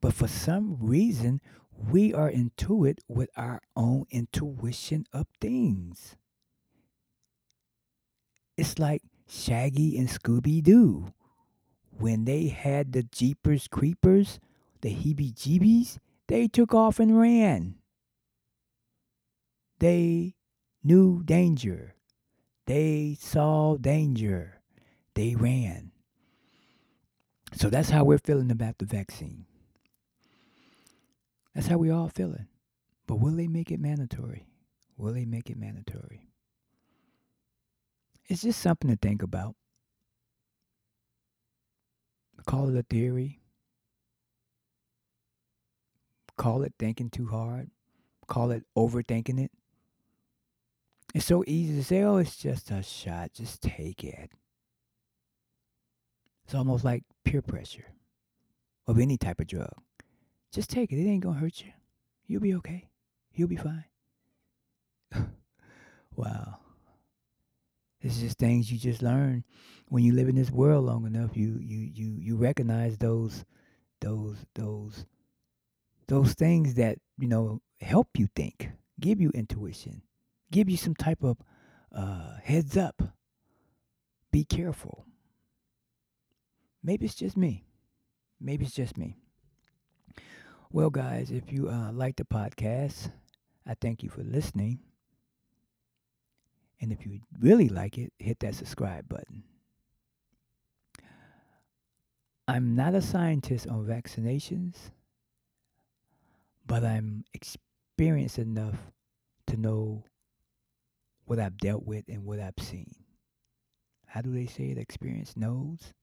but 0.00 0.14
for 0.14 0.28
some 0.28 0.78
reason, 0.80 1.40
we 1.76 2.14
are 2.14 2.30
into 2.30 2.84
it 2.84 3.00
with 3.08 3.28
our 3.36 3.60
own 3.76 4.06
intuition 4.10 5.06
of 5.12 5.26
things. 5.40 6.16
It's 8.56 8.78
like 8.78 9.02
Shaggy 9.28 9.96
and 9.98 10.08
Scooby 10.08 10.62
Doo. 10.62 11.12
When 11.90 12.24
they 12.24 12.48
had 12.48 12.92
the 12.92 13.02
Jeepers 13.02 13.68
Creepers, 13.68 14.40
the 14.80 14.90
heebie 14.90 15.34
jeebies, 15.34 15.98
they 16.28 16.48
took 16.48 16.74
off 16.74 16.98
and 16.98 17.18
ran. 17.18 17.76
They 19.78 20.34
knew 20.82 21.22
danger. 21.24 21.94
They 22.66 23.16
saw 23.20 23.76
danger. 23.76 24.60
They 25.14 25.34
ran. 25.34 25.92
So 27.54 27.68
that's 27.68 27.90
how 27.90 28.04
we're 28.04 28.18
feeling 28.18 28.50
about 28.50 28.78
the 28.78 28.86
vaccine. 28.86 29.44
That's 31.54 31.66
how 31.66 31.76
we 31.76 31.90
all 31.90 32.08
feeling. 32.08 32.46
But 33.06 33.16
will 33.16 33.32
they 33.32 33.48
make 33.48 33.70
it 33.70 33.80
mandatory? 33.80 34.46
Will 34.96 35.12
they 35.12 35.26
make 35.26 35.50
it 35.50 35.58
mandatory? 35.58 36.28
It's 38.28 38.42
just 38.42 38.60
something 38.60 38.90
to 38.90 38.96
think 38.96 39.22
about. 39.22 39.54
Call 42.46 42.68
it 42.70 42.78
a 42.78 42.82
theory. 42.82 43.40
Call 46.36 46.62
it 46.62 46.74
thinking 46.78 47.10
too 47.10 47.26
hard. 47.26 47.70
Call 48.26 48.50
it 48.50 48.64
overthinking 48.76 49.44
it. 49.44 49.50
It's 51.14 51.26
so 51.26 51.44
easy 51.46 51.76
to 51.76 51.84
say, 51.84 52.02
oh, 52.02 52.16
it's 52.16 52.36
just 52.36 52.70
a 52.70 52.82
shot. 52.82 53.32
Just 53.34 53.62
take 53.62 54.02
it. 54.02 54.30
It's 56.44 56.54
almost 56.54 56.84
like 56.84 57.04
peer 57.24 57.42
pressure 57.42 57.86
of 58.86 58.98
any 58.98 59.16
type 59.16 59.40
of 59.40 59.46
drug. 59.46 59.72
Just 60.52 60.70
take 60.70 60.90
it. 60.92 60.96
It 60.96 61.08
ain't 61.08 61.22
going 61.22 61.36
to 61.36 61.40
hurt 61.40 61.60
you. 61.60 61.72
You'll 62.26 62.40
be 62.40 62.54
okay. 62.54 62.88
You'll 63.34 63.48
be 63.48 63.56
fine. 63.56 63.84
wow. 66.16 66.61
It's 68.02 68.18
just 68.18 68.38
things 68.38 68.70
you 68.70 68.78
just 68.78 69.00
learn 69.00 69.44
when 69.88 70.02
you 70.02 70.12
live 70.12 70.28
in 70.28 70.34
this 70.34 70.50
world 70.50 70.84
long 70.84 71.06
enough. 71.06 71.36
You 71.36 71.58
you 71.60 71.88
you 71.94 72.16
you 72.18 72.36
recognize 72.36 72.98
those 72.98 73.44
those 74.00 74.44
those 74.54 75.06
those 76.08 76.34
things 76.34 76.74
that 76.74 76.98
you 77.18 77.28
know 77.28 77.62
help 77.80 78.08
you 78.18 78.28
think, 78.34 78.70
give 79.00 79.20
you 79.20 79.30
intuition, 79.34 80.02
give 80.50 80.68
you 80.68 80.76
some 80.76 80.94
type 80.94 81.22
of 81.22 81.38
uh, 81.94 82.36
heads 82.42 82.76
up. 82.76 83.02
Be 84.32 84.44
careful. 84.44 85.06
Maybe 86.82 87.06
it's 87.06 87.14
just 87.14 87.36
me. 87.36 87.64
Maybe 88.40 88.64
it's 88.64 88.74
just 88.74 88.96
me. 88.96 89.16
Well, 90.72 90.90
guys, 90.90 91.30
if 91.30 91.52
you 91.52 91.68
uh, 91.68 91.92
like 91.92 92.16
the 92.16 92.24
podcast, 92.24 93.12
I 93.64 93.74
thank 93.74 94.02
you 94.02 94.08
for 94.08 94.22
listening. 94.22 94.80
And 96.82 96.92
if 96.92 97.06
you 97.06 97.20
really 97.40 97.68
like 97.68 97.96
it, 97.96 98.12
hit 98.18 98.40
that 98.40 98.56
subscribe 98.56 99.08
button. 99.08 99.44
I'm 102.48 102.74
not 102.74 102.94
a 102.96 103.00
scientist 103.00 103.68
on 103.68 103.86
vaccinations, 103.86 104.74
but 106.66 106.84
I'm 106.84 107.24
experienced 107.32 108.40
enough 108.40 108.74
to 109.46 109.56
know 109.56 110.02
what 111.26 111.38
I've 111.38 111.56
dealt 111.56 111.86
with 111.86 112.04
and 112.08 112.24
what 112.24 112.40
I've 112.40 112.58
seen. 112.58 112.92
How 114.06 114.20
do 114.20 114.32
they 114.32 114.46
say 114.46 114.70
it? 114.70 114.78
Experience 114.78 115.36
knows? 115.36 115.94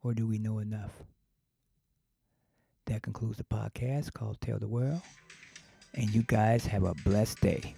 Or 0.00 0.14
do 0.14 0.28
we 0.28 0.38
know 0.38 0.60
enough? 0.60 0.92
That 2.86 3.02
concludes 3.02 3.38
the 3.38 3.44
podcast 3.44 4.12
called 4.12 4.40
Tell 4.40 4.60
the 4.60 4.68
World. 4.68 5.02
And 5.94 6.08
you 6.14 6.22
guys 6.22 6.64
have 6.66 6.84
a 6.84 6.94
blessed 7.04 7.40
day. 7.40 7.74